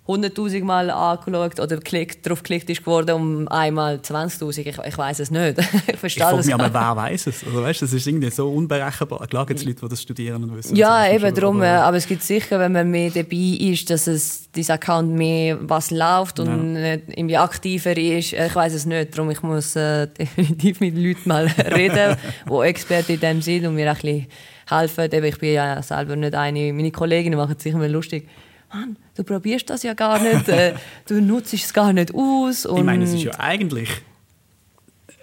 100.000 0.08 0.64
Mal 0.64 0.90
angeschaut 0.90 1.58
oder 1.58 1.78
klickt, 1.78 2.24
darauf 2.24 2.42
geklickt 2.42 2.70
ist 2.70 2.80
geworden 2.80 3.10
um 3.10 3.48
einmal 3.48 3.96
20.000. 3.96 4.60
Ich, 4.60 4.78
ich 4.78 4.98
weiß 4.98 5.18
es 5.18 5.30
nicht. 5.32 5.58
ich 5.86 5.96
verstehe 5.96 6.24
ich 6.30 6.36
das 6.36 6.46
mich 6.46 6.54
aber 6.54 6.72
wer 6.72 6.96
weiß 6.96 7.26
es? 7.26 7.44
Also, 7.44 7.62
weißt, 7.62 7.82
das 7.82 7.92
ist 7.92 8.06
irgendwie 8.06 8.30
so 8.30 8.48
unberechenbar. 8.48 9.26
Klar 9.26 9.46
gibt 9.46 9.58
es 9.58 9.66
Leute, 9.66 9.80
die 9.80 9.88
das 9.88 10.00
studieren 10.00 10.44
und 10.44 10.56
wissen. 10.56 10.76
Ja, 10.76 11.10
eben 11.10 11.34
darum. 11.34 11.56
Aber, 11.56 11.84
aber, 11.84 11.96
es 11.96 12.06
gibt 12.06 12.22
sicher, 12.22 12.60
wenn 12.60 12.72
man 12.72 12.88
mehr 12.88 13.10
dabei 13.10 13.36
ist, 13.36 13.90
dass 13.90 14.06
es 14.06 14.50
dieser 14.52 14.74
Account 14.74 15.10
mehr 15.10 15.58
was 15.60 15.90
läuft 15.90 16.38
und 16.38 16.76
ja. 16.76 16.92
irgendwie 16.92 17.36
aktiver 17.36 17.96
ist. 17.96 18.32
Ich 18.32 18.54
weiß 18.54 18.74
es 18.74 18.86
nicht. 18.86 19.16
Darum 19.16 19.30
ich 19.30 19.42
muss 19.42 19.74
äh, 19.74 20.06
definitiv 20.18 20.80
mit 20.80 20.96
Leuten 20.96 21.28
mal 21.28 21.46
reden, 21.74 22.16
die 22.48 22.60
Experten 22.60 23.12
in 23.12 23.20
dem 23.20 23.42
sind 23.42 23.66
und 23.66 23.74
mir 23.74 23.90
ein 23.90 23.96
bisschen 23.96 24.26
helfen. 24.68 25.10
ich 25.12 25.38
bin 25.38 25.52
ja 25.52 25.82
selber 25.82 26.14
nicht 26.14 26.34
eine. 26.34 26.72
Meine 26.72 26.92
Kolleginnen 26.92 27.36
machen 27.36 27.58
sich 27.58 27.72
immer 27.72 27.88
lustig 27.88 28.28
Mann, 28.72 28.96
du 29.16 29.24
probierst 29.24 29.70
das 29.70 29.82
ja 29.82 29.94
gar 29.94 30.20
nicht, 30.20 30.48
äh, 30.48 30.74
du 31.06 31.20
nutzt 31.20 31.54
es 31.54 31.72
gar 31.72 31.92
nicht 31.92 32.14
aus. 32.14 32.64
ich 32.64 32.82
meine, 32.82 33.04
es 33.04 33.12
ist 33.12 33.22
ja 33.22 33.32
eigentlich, 33.38 33.90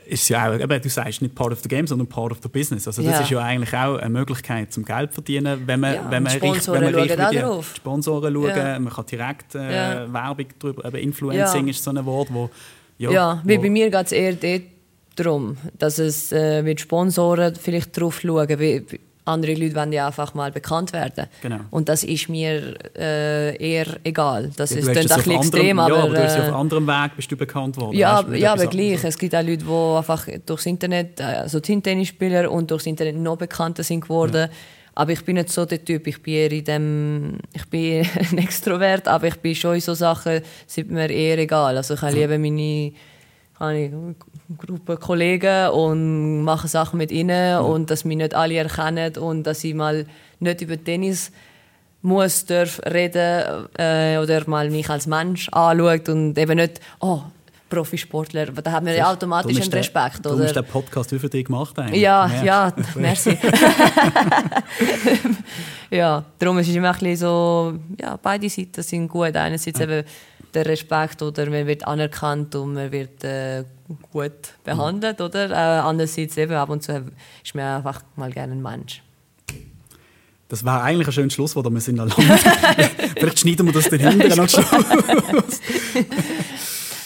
ist 0.06 0.30
ja 0.30 0.50
auch, 0.50 0.60
eben, 0.60 0.82
du 0.82 0.90
sagst 0.90 1.22
nicht 1.22 1.36
part 1.36 1.52
of 1.52 1.62
the 1.62 1.70
game, 1.70 1.88
sondern 1.88 2.08
part 2.08 2.32
of 2.32 2.40
the 2.42 2.50
business. 2.50 2.88
Also 2.88 3.02
das 3.02 3.12
ja. 3.12 3.22
ist 3.22 3.30
ja 3.30 3.40
eigentlich 3.40 3.74
auch 3.74 3.98
eine 3.98 4.10
Möglichkeit 4.10 4.72
zum 4.72 4.86
Geld 4.86 5.12
zu 5.12 5.16
verdienen, 5.16 5.64
wenn 5.66 5.80
man, 5.80 5.94
ja, 5.96 6.12
wenn 6.12 6.24
man, 6.24 6.32
richt, 6.34 6.68
wenn 6.68 6.84
man 6.84 6.96
richtig 6.96 7.30
die 7.32 7.64
Sponsoren 7.76 8.34
schauen, 8.34 8.50
ja. 8.50 8.80
man 8.80 8.94
kann 8.94 9.06
direkt 9.06 9.56
äh, 9.56 10.12
Werbung 10.12 10.48
darüber, 10.60 10.86
eben 10.86 10.98
Influencing 10.98 11.68
ist 11.68 11.84
so 11.84 11.92
ein 11.92 12.06
Wort, 12.06 12.30
wo 12.32 12.50
ja, 12.98 13.12
ja 13.12 13.42
wie 13.44 13.58
bei 13.58 13.70
mir 13.70 13.90
geht 13.90 14.06
es 14.06 14.12
eher 14.12 14.36
darum, 15.16 15.58
dass 15.78 16.00
es 16.00 16.32
äh, 16.32 16.62
mit 16.62 16.82
Sponsoren 16.82 17.56
vielleicht 17.56 18.00
drauf 18.00 18.22
schauen, 18.22 18.60
wie, 18.60 18.86
andere 19.26 19.54
Leute 19.54 19.76
wollen 19.76 19.94
ja 19.94 20.08
einfach 20.08 20.34
mal 20.34 20.52
bekannt 20.52 20.92
werden. 20.94 21.28
Genau. 21.42 21.60
Und 21.70 21.88
das 21.90 22.04
ist 22.04 22.30
mir 22.30 22.76
äh, 22.98 23.56
eher 23.58 23.88
egal. 24.04 24.52
Das 24.56 24.72
ja, 24.72 24.78
ist 24.80 24.88
dann 24.88 24.98
ein 24.98 25.04
bisschen 25.04 25.32
extrem. 25.32 25.80
Aber, 25.80 25.96
ja, 25.96 26.04
aber 26.04 26.14
du 26.14 26.24
auf 26.24 26.48
äh, 26.48 26.52
anderem 26.52 26.88
Weg 26.88 27.12
bist 27.16 27.32
du 27.32 27.38
bekannt 27.38 27.78
worden. 27.78 27.98
Ja, 27.98 28.26
ja 28.34 28.54
aber 28.54 28.68
gleich. 28.68 29.04
Es 29.04 29.18
gibt 29.18 29.34
auch 29.36 29.42
Leute, 29.42 29.64
die 29.64 29.98
einfach 29.98 30.28
durchs 30.46 30.66
Internet, 30.66 31.22
also 31.22 31.60
Tennisspieler 31.60 32.52
und 32.52 32.70
durchs 32.70 32.86
Internet 32.86 33.16
noch 33.16 33.38
bekannter 33.38 33.84
sind 33.84 34.02
geworden. 34.02 34.50
Ja. 34.50 34.58
Aber 34.96 35.12
ich 35.12 35.24
bin 35.26 35.36
nicht 35.36 35.50
so 35.50 35.66
der 35.66 35.84
Typ. 35.84 36.06
Ich 36.06 36.22
bin 36.22 36.34
eher 36.34 36.52
in 36.52 36.64
dem, 36.66 37.38
ich 37.54 37.66
bin 37.70 38.06
ein 38.32 38.38
Extrovert, 38.38 39.08
aber 39.08 39.28
ich 39.28 39.38
bin 39.38 39.56
schon 39.56 39.76
in 39.76 39.82
so 39.82 39.94
Sachen, 39.94 40.42
sind 40.68 40.92
mir 40.92 41.10
eher 41.10 41.40
egal. 41.40 41.78
Also 41.78 41.96
ich 41.96 42.02
habe 42.02 42.14
lieber 42.14 42.38
meine 42.38 42.92
eine 43.60 44.16
Gruppe 44.58 44.98
Kollegen 44.98 45.70
und 45.70 46.44
mache 46.44 46.68
Sachen 46.68 46.98
mit 46.98 47.12
ihnen 47.12 47.60
und 47.60 47.90
dass 47.90 48.06
mich 48.06 48.18
nicht 48.18 48.34
alle 48.34 48.56
erkennen 48.56 49.18
und 49.18 49.44
dass 49.44 49.64
ich 49.64 49.74
mal 49.74 50.06
nicht 50.40 50.62
über 50.62 50.82
Tennis 50.82 51.32
muss 52.02 52.46
darf 52.46 52.82
reden 52.86 53.68
äh, 53.78 54.18
oder 54.18 54.44
mal 54.48 54.70
mich 54.70 54.90
als 54.90 55.08
Mensch 55.08 55.48
anschaut 55.50 56.10
und 56.10 56.38
eben 56.38 56.58
nicht 56.58 56.82
oh 57.00 57.22
Profisportler, 57.74 58.46
da 58.48 58.72
haben 58.72 58.86
wir 58.86 58.94
ja 58.94 59.12
automatisch 59.12 59.60
einen 59.60 59.72
Respekt. 59.72 60.28
Oder? 60.28 60.46
ist 60.46 60.56
der 60.56 60.62
Podcast 60.62 61.10
für 61.10 61.30
dich 61.30 61.46
gemacht 61.46 61.78
eigentlich. 61.80 62.02
Ja, 62.02 62.28
ja, 62.28 62.44
ja 62.44 62.74
merci. 62.96 63.36
ja, 65.90 66.24
darum 66.38 66.60
ist 66.60 66.68
es 66.68 66.76
immer 66.76 66.90
ein 66.90 67.00
bisschen 67.00 67.18
so, 67.18 67.74
ja, 68.00 68.20
beide 68.22 68.48
Seiten 68.48 68.84
sind 68.84 69.08
gut. 69.08 69.36
Einerseits 69.36 69.80
ja. 69.80 69.86
eben 69.86 70.04
der 70.54 70.66
Respekt 70.66 71.22
oder 71.22 71.50
man 71.50 71.68
wird 71.68 71.86
anerkannt 71.88 72.56
und 72.56 72.74
man 72.74 72.92
wird 72.92 73.24
äh, 73.24 73.64
gut 74.12 74.54
behandelt, 74.64 75.20
oder? 75.22 75.50
Äh, 75.50 75.82
andererseits 75.82 76.38
eben 76.38 76.54
ab 76.54 76.70
und 76.70 76.84
zu 76.84 77.12
ist 77.44 77.56
man 77.56 77.78
einfach 77.78 78.04
mal 78.16 78.32
gerne 78.32 78.54
ein 78.54 78.62
Mensch. 78.62 79.02
Das 80.50 80.64
wäre 80.64 80.82
eigentlich 80.82 81.08
ein 81.08 81.14
schönes 81.14 81.34
Schlusswort, 81.34 81.66
aber 81.66 81.76
wir 81.76 81.82
sind 81.82 82.00
allein. 82.00 82.14
Vielleicht 83.18 83.40
schneiden 83.40 83.66
wir 83.66 83.74
das 83.74 83.90
dann 83.90 84.00
hinterher 84.00 84.36
noch 84.36 84.50
Schluss. 84.50 84.66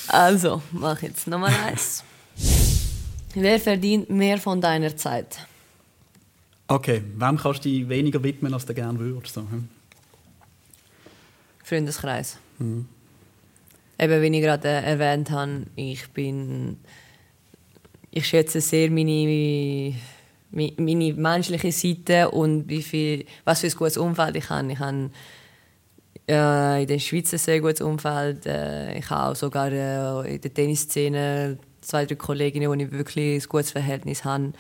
Also, 0.10 0.62
mach 0.72 1.02
jetzt 1.02 1.28
nochmal 1.28 1.54
eins. 1.66 2.02
Wer 3.34 3.60
verdient 3.60 4.10
mehr 4.10 4.38
von 4.38 4.62
deiner 4.62 4.96
Zeit? 4.96 5.46
Okay, 6.68 7.04
wem 7.16 7.38
kannst 7.38 7.66
du 7.66 7.70
dich 7.70 7.88
weniger 7.90 8.24
widmen, 8.24 8.54
als 8.54 8.66
du 8.66 8.74
gerne 8.74 8.98
würdest? 9.00 9.34
So, 9.34 9.42
hm? 9.42 9.68
Freundeskreis. 11.64 12.38
Mhm. 12.58 12.88
Eben, 14.00 14.22
wie 14.22 14.38
ich 14.38 14.44
gerade 14.44 14.68
erwähnt 14.68 15.32
habe, 15.32 15.64
ich 15.76 16.10
bin. 16.10 16.80
Ich 18.12 18.28
schätze 18.28 18.62
sehr 18.62 18.90
meine, 18.90 19.94
meine 20.52 21.14
menschliche 21.14 21.72
Seite 21.72 22.32
und 22.32 22.68
wie 22.68 22.82
viel, 22.82 23.26
was 23.44 23.62
für 23.62 23.68
ein 23.68 23.74
gutes 23.74 23.98
Umfeld 23.98 24.36
ich 24.36 24.50
habe. 24.50 24.72
Ich 24.72 24.80
habe 24.80 25.12
äh, 26.28 26.82
in 26.82 26.88
der 26.88 27.00
Schweiz 27.00 27.34
ein 27.34 27.40
sehr 27.40 27.60
gutes 27.60 27.82
Umfeld. 27.82 28.46
Äh, 28.46 28.98
ich 28.98 29.10
habe 29.10 29.32
auch 29.32 29.36
sogar 29.36 29.72
äh, 29.72 30.36
in 30.36 30.42
der 30.42 30.54
Tennisszene 30.54 31.58
zwei, 31.82 32.06
drei 32.06 32.16
Kolleginnen, 32.16 32.70
wo 32.70 32.74
ich 32.74 32.92
wirklich 32.92 33.44
ein 33.44 33.50
gutes 33.50 33.72
Verhältnis 33.72 34.26
habe. 34.26 34.54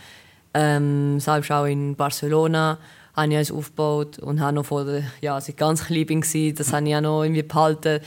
Ähm, 0.54 1.19
selbst 1.19 1.52
auch 1.52 1.65
in 1.65 1.95
Barcelona 1.95 2.80
habe 3.15 3.30
ich 3.30 3.36
alles 3.36 3.52
aufgebaut 3.52 4.19
und 4.19 4.39
habe 4.39 4.56
noch 4.56 4.65
vor 4.65 4.86
ja, 5.21 5.38
ich 5.38 5.56
ganz 5.56 5.86
klein 5.86 6.08
war, 6.08 6.54
das 6.54 6.73
habe 6.73 6.88
ich 6.88 6.95
auch 6.95 7.02
noch 7.02 7.23
irgendwie 7.23 7.43
behalten. 7.43 8.02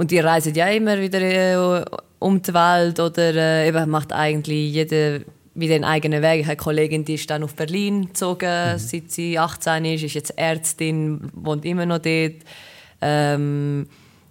Und 0.00 0.10
die 0.12 0.18
reisen 0.18 0.54
ja 0.54 0.66
immer 0.68 0.98
wieder 0.98 1.20
äh, 1.20 1.84
um 2.20 2.40
die 2.40 2.54
Welt 2.54 2.98
oder 2.98 3.34
äh, 3.34 3.68
eben 3.68 3.90
macht 3.90 4.14
eigentlich 4.14 4.72
jeder 4.72 5.20
wieder 5.54 5.74
einen 5.74 5.84
eigenen 5.84 6.22
Weg. 6.22 6.40
Ich 6.40 6.46
habe 6.46 6.52
eine 6.52 6.56
Kollegin, 6.56 7.04
die 7.04 7.16
ist 7.16 7.28
dann 7.28 7.42
auf 7.42 7.54
Berlin 7.54 8.06
gezogen, 8.06 8.72
mhm. 8.72 8.78
seit 8.78 9.10
sie 9.10 9.38
18 9.38 9.84
ist, 9.84 10.04
ist 10.04 10.14
jetzt 10.14 10.38
Ärztin, 10.38 11.30
wohnt 11.34 11.66
immer 11.66 11.84
noch 11.84 11.98
dort. 11.98 12.36
Ähm, 13.02 13.88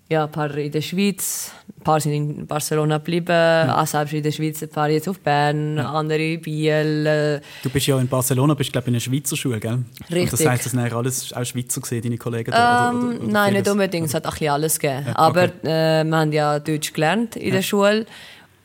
ja, 0.10 0.24
ein 0.24 0.32
paar 0.32 0.58
in 0.58 0.72
der 0.72 0.82
Schweiz, 0.82 1.52
ein 1.80 1.84
paar 1.84 2.00
sind 2.02 2.14
in 2.14 2.46
Barcelona 2.46 2.98
geblieben, 2.98 3.28
ja. 3.30 3.82
auch 3.82 3.88
selbst 3.88 4.14
in 4.14 4.22
der 4.22 4.32
Schweiz, 4.32 4.62
ein 4.62 4.70
paar 4.70 4.90
jetzt 4.90 5.08
auf 5.08 5.20
Bern, 5.20 5.78
ja. 5.78 5.92
andere 5.92 6.34
in 6.34 6.42
Biel. 6.42 7.06
Äh. 7.06 7.42
Du 7.64 7.70
bist 7.70 7.88
ja 7.88 7.98
in 8.00 8.08
Barcelona, 8.08 8.54
bist 8.54 8.72
glaube 8.72 8.88
in 8.88 8.96
einer 8.96 9.00
Schweizer 9.00 9.38
Schule, 9.38 9.60
gell? 9.60 9.80
Richtig. 10.12 10.24
Und 10.24 10.34
das 10.34 10.46
heisst, 10.46 10.66
das 10.66 10.72
sind 10.74 10.80
alles 10.80 11.34
auch 11.34 11.46
Schweizer 11.46 11.80
gesehen, 11.80 12.02
deine 12.02 12.18
Kollegen? 12.18 12.52
Da, 12.52 12.90
ähm, 12.90 12.98
oder, 12.98 13.08
oder, 13.08 13.24
oder 13.24 13.32
nein, 13.32 13.54
nicht 13.54 13.68
unbedingt, 13.70 14.08
es 14.08 14.14
hat 14.14 14.26
ein 14.26 14.32
bisschen 14.32 14.50
alles 14.50 14.78
gegeben. 14.78 15.06
Ja, 15.08 15.18
Aber 15.18 15.44
äh, 15.44 16.04
wir 16.04 16.18
haben 16.18 16.32
ja 16.34 16.60
Deutsch 16.60 16.92
gelernt 16.92 17.38
in 17.38 17.54
der 17.54 17.62
Schule 17.62 18.06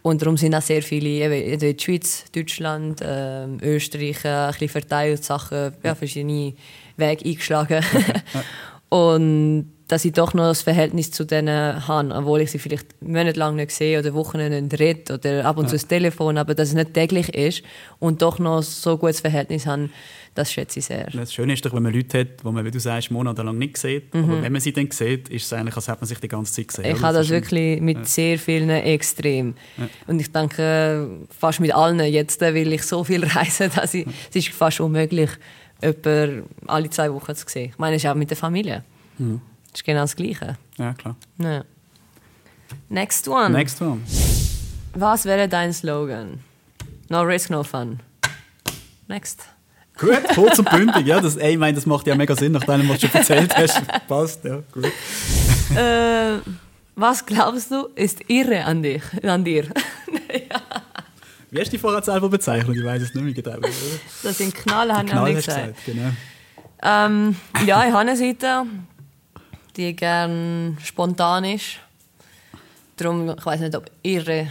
und 0.03 0.21
darum 0.21 0.37
sind 0.37 0.55
auch 0.55 0.63
sehr 0.63 0.83
viele 0.83 1.37
in 1.37 1.59
der 1.61 1.75
Schweiz, 1.79 2.25
Deutschland, 2.35 3.01
äh, 3.01 3.47
Österreich, 3.63 4.25
äh, 4.25 4.29
ein 4.29 4.51
bisschen 4.51 4.69
verteilt 4.71 5.25
Sachen, 5.25 5.73
ja, 5.85 5.95
verschiedene 5.95 6.55
Wege 6.97 7.25
eingeschlagen. 7.25 7.85
und 8.89 9.74
dass 9.89 10.05
ich 10.05 10.13
doch 10.13 10.33
noch 10.33 10.45
das 10.45 10.63
Verhältnis 10.63 11.11
zu 11.11 11.25
denen 11.25 11.87
habe, 11.87 12.15
obwohl 12.15 12.41
ich 12.41 12.51
sie 12.51 12.59
vielleicht 12.59 13.03
monatelang 13.03 13.57
nicht 13.57 13.71
sehe 13.71 13.99
oder 13.99 14.15
Wochen 14.15 14.39
nicht 14.39 14.79
rede 14.79 15.15
oder 15.15 15.45
ab 15.45 15.59
und 15.59 15.69
zu 15.69 15.75
ja. 15.75 15.81
das 15.81 15.87
Telefon, 15.87 16.39
aber 16.39 16.55
dass 16.55 16.69
es 16.69 16.75
nicht 16.75 16.95
täglich 16.95 17.35
ist 17.35 17.63
und 17.99 18.23
doch 18.23 18.39
noch 18.39 18.63
so 18.63 18.93
ein 18.93 18.99
gutes 18.99 19.21
Verhältnis 19.21 19.67
haben, 19.67 19.91
das 20.35 20.51
schätze 20.51 20.81
ich 20.81 20.87
sehr. 20.87 21.09
Das 21.13 21.33
Schöne 21.33 21.53
ist 21.53 21.65
doch, 21.65 21.73
wenn 21.75 21.83
man 21.83 21.93
Leute 21.93 22.21
hat, 22.21 22.29
die 22.43 22.51
man, 22.51 22.65
wie 22.65 22.71
du 22.71 22.81
sagst, 22.81 23.11
monatelang 23.11 23.59
nicht 23.59 23.77
sieht, 23.77 24.13
mhm. 24.15 24.25
aber 24.25 24.43
wenn 24.43 24.53
man 24.53 24.61
sie 24.61 24.73
dann 24.73 24.91
sieht, 24.91 25.29
ist 25.29 25.45
es 25.45 25.53
eigentlich, 25.53 25.77
als 25.77 25.87
hätte 25.87 26.01
man 26.01 26.09
sich 26.09 26.19
die 26.19 26.29
ganze 26.29 26.53
Zeit 26.53 26.69
gesehen. 26.69 26.85
Ich 26.87 27.03
habe 27.03 27.19
das, 27.19 27.29
das 27.29 27.31
wirklich 27.31 27.81
mit 27.81 27.99
ja. 27.99 28.05
sehr 28.05 28.39
vielen 28.39 28.71
extrem. 28.71 29.55
Ja. 29.77 29.89
Und 30.07 30.19
ich 30.19 30.33
denke, 30.33 31.09
fast 31.39 31.61
mit 31.61 31.75
allen 31.75 32.01
jetzt, 32.01 32.41
weil 32.41 32.73
ich 32.73 32.83
so 32.83 33.05
viel 33.05 33.25
reise, 33.25 33.69
dass 33.69 33.93
ich, 33.93 34.07
es 34.31 34.37
ist 34.37 34.49
fast 34.49 34.81
unmöglich, 34.81 35.31
jemanden 35.83 36.45
alle 36.67 36.89
zwei 36.89 37.13
Wochen 37.13 37.35
zu 37.35 37.45
sehen. 37.47 37.71
Ich 37.71 37.79
meine, 37.79 37.97
es 37.97 38.03
ist 38.03 38.11
auch 38.11 38.15
mit 38.15 38.31
der 38.31 38.37
Familie. 38.37 38.83
Mhm. 39.19 39.41
Das 39.75 39.81
ist 39.81 39.85
genau 39.87 40.03
das 40.03 40.15
Gleiche. 40.15 40.57
Ja, 40.79 40.93
klar. 40.93 41.17
Ja. 41.39 41.65
Next 42.89 43.27
one. 43.27 43.51
Next 43.51 43.83
one. 43.83 44.03
Was 44.95 45.25
wäre 45.25 45.49
dein 45.49 45.73
Slogan? 45.73 46.39
No 47.09 47.23
risk, 47.23 47.51
no 47.51 47.65
fun. 47.65 47.99
Next. 49.09 49.43
Gut, 49.99 50.23
kurz 50.33 50.61
und 50.61 50.71
bündig. 50.71 51.09
Ja, 51.09 51.21
das, 51.21 51.35
ey, 51.35 51.55
ich 51.55 51.59
meine, 51.59 51.75
das 51.75 51.87
macht 51.87 52.07
ja 52.07 52.15
mega 52.15 52.37
Sinn, 52.37 52.53
nachdem 52.53 52.89
was 52.89 53.01
du 53.01 53.09
schon 53.09 53.19
erzählt 53.19 53.57
hast. 53.57 53.83
Passt, 54.07 54.45
ja, 54.45 54.63
gut. 54.71 54.93
Äh, 55.77 56.39
was 56.95 57.27
glaubst 57.27 57.73
du, 57.73 57.89
ist 57.97 58.21
irre 58.31 58.65
an, 58.65 58.81
dich, 58.81 59.03
an 59.25 59.43
dir? 59.45 59.65
ja. 59.65 60.61
Wie 61.51 61.59
hast 61.59 61.67
du 61.67 61.71
die 61.73 61.79
vorher 61.79 62.01
selber 62.01 62.29
bezeichnet? 62.29 62.77
Ich 62.77 62.85
weiß 62.85 63.03
es 63.03 63.13
nicht 63.13 63.25
mehr 63.25 63.35
genau. 63.35 63.69
Das 64.23 64.39
sind 64.39 64.55
Knall, 64.55 64.93
haben 64.93 65.09
wir 65.09 65.35
gesagt. 65.35 65.67
gesagt 65.67 65.85
genau. 65.85 66.11
Ähm, 66.81 67.35
ja, 67.67 67.85
ich 67.85 67.93
habe 67.93 67.99
eine 67.99 68.17
Seite, 68.17 68.67
die 69.77 69.95
gerne 69.95 70.77
spontan 70.83 71.45
ist. 71.45 71.79
Darum, 72.97 73.31
ich 73.31 73.45
weiß 73.45 73.61
nicht, 73.61 73.75
ob 73.75 73.91
irre 74.03 74.51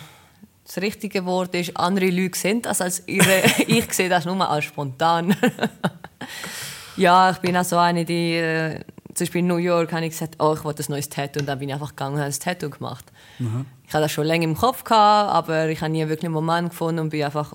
das 0.66 0.78
richtige 0.78 1.26
Wort 1.26 1.54
ist. 1.56 1.76
Andere 1.78 2.10
Leute 2.10 2.38
sehen 2.38 2.62
das 2.62 2.82
als 2.82 3.04
irre. 3.08 3.44
ich 3.68 3.92
sehe 3.94 4.10
das 4.10 4.26
nur 4.26 4.50
als 4.50 4.66
spontan. 4.66 5.36
ja, 6.98 7.32
ich 7.32 7.38
bin 7.38 7.56
auch 7.58 7.64
so 7.64 7.78
eine, 7.78 8.06
die 8.06 8.36
äh, 8.36 8.80
zum 9.14 9.26
Beispiel 9.26 9.40
in 9.40 9.48
New 9.48 9.58
York 9.58 9.92
habe 9.92 10.06
ich 10.06 10.12
gesagt, 10.12 10.36
oh, 10.40 10.56
ich 10.58 10.64
wollte 10.64 10.84
ein 10.84 10.92
neues 10.92 11.10
Tattoo 11.10 11.40
und 11.40 11.46
dann 11.46 11.60
bin 11.60 11.70
ich 11.70 11.74
einfach 11.74 11.90
gegangen 11.90 12.16
und 12.16 12.22
habe 12.22 12.32
ein 12.32 12.40
Tattoo 12.40 12.70
gemacht. 12.70 13.06
Mhm. 13.40 13.66
Ich 13.86 13.94
hatte 13.94 14.04
das 14.04 14.12
schon 14.12 14.26
länger 14.26 14.46
im 14.46 14.58
Kopf 14.58 14.84
gehabt, 14.84 15.32
aber 15.32 15.68
ich 15.70 15.82
habe 15.82 15.92
nie 15.92 16.08
wirklich 16.08 16.26
einen 16.26 16.34
Moment 16.34 16.70
gefunden 16.70 17.00
und 17.00 17.10
bin 17.10 17.24
einfach 17.24 17.54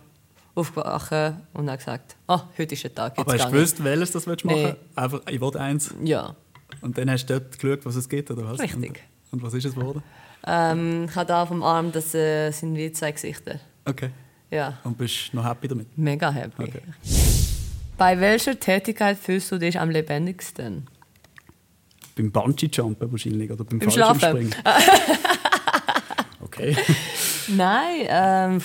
aufgewacht 0.55 1.13
und 1.55 1.69
habe 1.69 1.79
gesagt, 1.79 2.17
oh, 2.29 2.41
heute 2.57 2.75
ist 2.75 2.85
der 2.85 2.95
Tag. 2.95 3.19
Jetzt 3.19 3.27
aber 3.27 3.39
hast 3.39 3.47
du 3.47 3.53
gewusst, 3.53 3.85
welches 3.85 4.13
das 4.13 4.27
willst 4.27 4.45
machen? 4.45 4.63
Nee. 4.63 4.75
Einfach, 4.95 5.21
ich 5.29 5.41
wollte 5.41 5.61
eins. 5.61 5.95
Ja. 6.03 6.35
Und 6.81 6.99
dann 6.99 7.11
hast 7.11 7.27
du 7.27 7.39
dort 7.39 7.59
geschaut, 7.59 7.85
was 7.85 7.97
es 7.97 8.09
gibt, 8.09 8.31
oder 8.31 8.45
was? 8.45 8.61
Richtig. 8.61 9.03
Und, 9.31 9.41
und 9.41 9.43
was 9.43 9.55
ist 9.55 9.65
es 9.65 9.75
geworden? 9.75 10.03
Ähm, 10.47 11.07
ich 11.09 11.15
habe 11.17 11.27
da 11.27 11.45
vom 11.47 11.63
Arm, 11.63 11.93
das 11.93 12.15
äh, 12.15 12.51
sind 12.51 12.77
wie 12.77 12.93
zwei 12.93 13.13
Gesichter. 13.13 13.61
Okay. 13.85 14.11
Ja. 14.51 14.79
Und 14.85 14.97
bist 14.97 15.33
du 15.33 15.37
noch 15.37 15.45
happy 15.45 15.69
damit? 15.69 15.97
Mega 15.99 16.31
happy. 16.31 16.63
Okay. 16.63 16.83
Bei 17.97 18.19
welcher 18.21 18.59
Tätigkeit 18.59 19.19
fühlst 19.19 19.51
du 19.51 19.59
dich 19.59 19.79
am 19.79 19.91
lebendigsten? 19.91 20.87
Beim 22.17 22.31
Bungee-Jumpen 22.31 23.11
wahrscheinlich 23.11 23.51
oder 23.51 23.65
beim, 23.65 23.79
beim 23.79 23.91
Fallschirmspringen? 23.91 24.55
okay. 26.41 26.77
Nein, 27.49 28.07
ähm... 28.09 28.61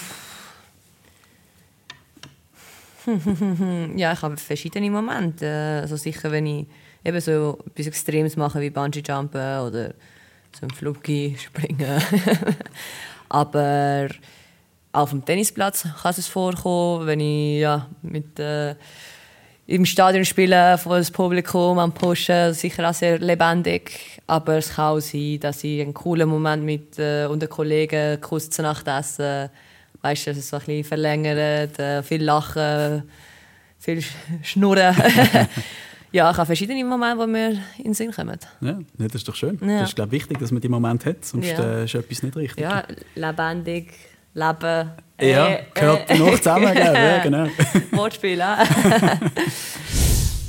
ja, 3.97 4.13
ich 4.13 4.21
habe 4.21 4.37
verschiedene 4.37 4.89
Momente. 4.89 5.79
Also 5.81 5.97
sicher, 5.97 6.31
wenn 6.31 6.45
ich 6.45 6.67
eben 7.03 7.21
so 7.21 7.59
etwas 7.67 7.87
Extremes 7.87 8.35
machen 8.35 8.61
wie 8.61 8.69
Bungee-Jumpen 8.69 9.59
oder 9.59 9.93
ein 10.61 10.69
Fluggi 10.69 11.35
springen. 11.39 12.01
Aber 13.29 14.09
auf 14.91 15.09
dem 15.09 15.25
Tennisplatz 15.25 15.87
kann 16.01 16.13
es 16.15 16.27
vorkommen, 16.27 17.07
wenn 17.07 17.19
ich 17.19 17.61
ja, 17.61 17.89
mit, 18.03 18.39
äh, 18.39 18.75
im 19.65 19.85
Stadion 19.85 20.25
spiele, 20.25 20.77
vor 20.77 20.97
das 20.97 21.09
Publikum 21.09 21.79
am 21.79 21.93
Pushen, 21.93 22.53
sicher 22.53 22.89
auch 22.89 22.93
sehr 22.93 23.17
lebendig. 23.19 24.21
Aber 24.27 24.57
es 24.57 24.75
kann 24.75 24.97
auch 24.97 24.99
sein, 24.99 25.39
dass 25.39 25.63
ich 25.63 25.81
einen 25.81 25.93
coolen 25.93 26.29
Moment 26.29 26.63
mit 26.63 26.99
äh, 26.99 27.25
unter 27.25 27.47
Kollegen 27.47 28.21
kurz 28.21 28.49
zur 28.49 28.63
Nacht 28.63 28.87
esse, 28.87 29.49
weißt 30.01 30.27
du, 30.27 30.31
dass 30.31 30.39
es 30.39 30.49
so 30.49 30.57
ein 30.57 30.65
bisschen 30.65 30.83
verlängert, 30.83 31.79
äh, 31.79 32.03
viel 32.03 32.23
Lachen, 32.23 33.09
viel 33.79 34.03
Schnurren. 34.43 34.95
Ja, 36.13 36.29
ich 36.29 36.37
habe 36.37 36.45
verschiedene 36.45 36.85
Momente, 36.85 37.25
die 37.25 37.31
mir 37.31 37.49
in 37.79 37.85
den 37.85 37.93
Sinn 37.95 38.11
kommen. 38.11 38.37
Ja, 38.61 38.77
das 38.99 39.15
ist 39.15 39.27
doch 39.27 39.33
schön. 39.33 39.57
Ja. 39.61 39.79
Das 39.79 39.89
ist 39.89 39.95
glaube 39.95 40.11
wichtig, 40.11 40.37
dass 40.37 40.51
man 40.51 40.61
die 40.61 40.69
Momente 40.69 41.09
hat, 41.09 41.25
sonst 41.25 41.47
ja. 41.47 41.79
äh, 41.79 41.85
ist 41.85 41.95
etwas 41.95 42.21
nicht 42.21 42.35
richtig. 42.35 42.61
Ja, 42.61 42.83
lebendig, 43.15 43.93
Leben. 44.35 44.91
Äh, 45.17 45.31
ja, 45.31 45.57
gehört 45.73 46.11
äh, 46.11 46.19
noch 46.19 46.37
zusammen, 46.37 46.77
ja, 46.77 47.17
genau. 47.23 47.47
Wortspiel, 47.93 48.37
ja. 48.37 48.63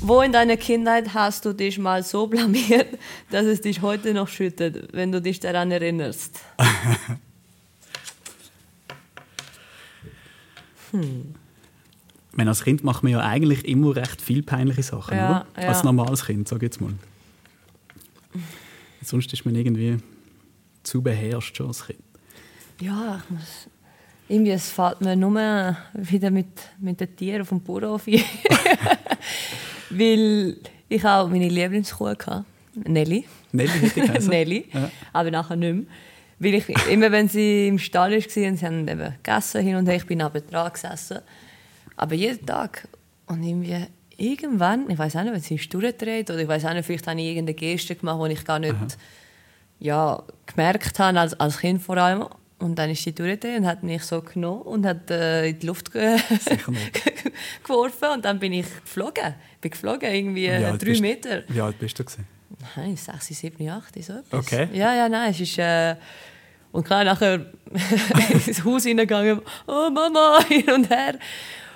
Wo 0.01 0.21
in 0.21 0.31
deiner 0.31 0.55
Kindheit 0.55 1.15
hast 1.15 1.45
du 1.45 1.53
dich 1.53 1.79
mal 1.79 2.03
so 2.03 2.27
blamiert, 2.27 2.99
dass 3.31 3.47
es 3.47 3.61
dich 3.61 3.81
heute 3.81 4.13
noch 4.13 4.27
schüttet, 4.27 4.93
wenn 4.93 5.11
du 5.11 5.19
dich 5.19 5.39
daran 5.39 5.71
erinnerst? 5.71 6.41
hm 10.91 11.33
meine, 12.37 12.49
als 12.49 12.63
Kind 12.63 12.83
macht 12.83 13.03
man 13.03 13.11
ja 13.11 13.19
eigentlich 13.21 13.65
immer 13.65 13.95
recht 13.95 14.21
viel 14.21 14.43
peinliche 14.43 14.83
Sachen, 14.83 15.17
ja, 15.17 15.29
oder? 15.29 15.61
Ja. 15.61 15.69
Als 15.69 15.83
normales 15.83 16.25
Kind, 16.25 16.47
sag 16.47 16.61
jetzt 16.61 16.81
mal. 16.81 16.93
Sonst 19.01 19.31
ist 19.33 19.45
man 19.45 19.55
irgendwie 19.55 19.97
zu 20.83 21.01
beherrscht 21.01 21.57
schon 21.57 21.67
als 21.67 21.85
Kind. 21.85 21.99
Ja, 22.81 23.21
ich 23.39 23.69
irgendwie 24.27 24.51
es 24.51 24.71
fällt 24.71 25.01
mir 25.01 25.15
nur 25.15 25.77
wieder 25.93 26.31
mit, 26.31 26.47
mit 26.79 26.99
den 26.99 27.15
Tieren 27.15 27.41
auf 27.41 27.49
dem 27.49 27.61
Bauernhof 27.61 28.07
ein. 28.07 28.19
Weil 29.91 30.57
ich 30.89 31.05
auch 31.05 31.29
meine 31.29 31.47
Lieblingskuh 31.47 32.07
hatte. 32.09 32.43
Nelly. 32.73 33.25
Nelly 33.51 33.69
hätte 33.69 34.17
ich. 34.17 34.27
Nelly, 34.27 34.65
Ja. 34.73 34.89
aber 35.13 35.31
nachher 35.31 35.55
nicht 35.55 35.73
mehr. 35.73 35.85
Weil 36.39 36.53
ich, 36.55 36.67
immer 36.89 37.11
wenn 37.11 37.29
sie 37.29 37.67
im 37.67 37.79
Stall 37.79 38.11
war, 38.11 38.17
und 38.17 38.29
sie 38.57 38.65
haben 38.65 38.87
eben 38.87 39.13
gegessen 39.23 39.61
hin 39.61 39.75
und 39.75 39.87
her, 39.87 39.95
ich 39.95 40.05
bin 40.05 40.17
neben 40.17 40.45
dran 40.47 40.73
gesessen. 40.73 41.19
Aber 41.97 42.15
jeden 42.15 42.45
Tag. 42.45 42.87
Und 43.27 43.43
irgendwie, 43.43 43.85
irgendwann, 44.17 44.89
ich 44.89 44.97
weiß 44.97 45.15
auch 45.15 45.23
nicht, 45.23 45.33
wenn 45.33 45.41
sie 45.41 45.55
ist 45.55 45.73
durchgedreht 45.73 46.29
oder 46.29 46.39
ich 46.39 46.47
weiß 46.47 46.65
auch 46.65 46.73
nicht, 46.73 46.85
vielleicht 46.85 47.07
habe 47.07 47.19
ich 47.19 47.27
irgendeine 47.27 47.55
Geste 47.55 47.95
gemacht, 47.95 48.19
die 48.29 48.33
ich 48.33 48.45
gar 48.45 48.59
nicht 48.59 48.75
ja, 49.79 50.23
gemerkt 50.45 50.99
habe, 50.99 51.19
als, 51.19 51.39
als 51.39 51.57
Kind 51.59 51.81
vor 51.81 51.97
allem. 51.97 52.25
Und 52.59 52.75
dann 52.75 52.89
ist 52.89 53.03
sie 53.03 53.13
durchgedreht 53.13 53.59
und 53.59 53.67
hat 53.67 53.83
mich 53.83 54.03
so 54.03 54.21
genommen 54.21 54.61
und 54.61 54.85
hat 54.85 55.11
äh, 55.11 55.49
in 55.49 55.59
die 55.59 55.67
Luft 55.67 55.91
ge 55.91 56.17
geworfen. 57.63 58.09
Und 58.13 58.25
dann 58.25 58.39
bin 58.39 58.53
ich 58.53 58.65
geflogen. 58.83 59.35
Ich 59.55 59.61
bin 59.61 59.71
geflogen, 59.71 60.13
irgendwie 60.13 60.47
drei 60.47 60.71
bist- 60.77 61.01
Meter. 61.01 61.43
Wie 61.47 61.59
alt 61.61 61.77
bist 61.79 61.99
du? 61.99 62.05
Gewesen? 62.05 62.25
Nein, 62.77 62.95
6, 62.95 63.27
7, 63.27 63.69
8, 63.69 64.03
so 64.03 64.13
etwas. 64.13 64.39
Okay. 64.45 64.69
Ja, 64.73 64.93
ja, 64.95 65.09
nein, 65.09 65.31
es 65.31 65.39
ist... 65.41 65.57
Äh, 65.57 65.95
und 66.71 66.83
klar, 66.85 67.03
nachher 67.05 67.45
ins 68.45 68.63
Haus 68.65 68.83
hineingegangen, 68.83 69.39
oh 69.65 69.89
Mama, 69.89 70.39
hin 70.47 70.69
und 70.71 70.89
her. 70.89 71.17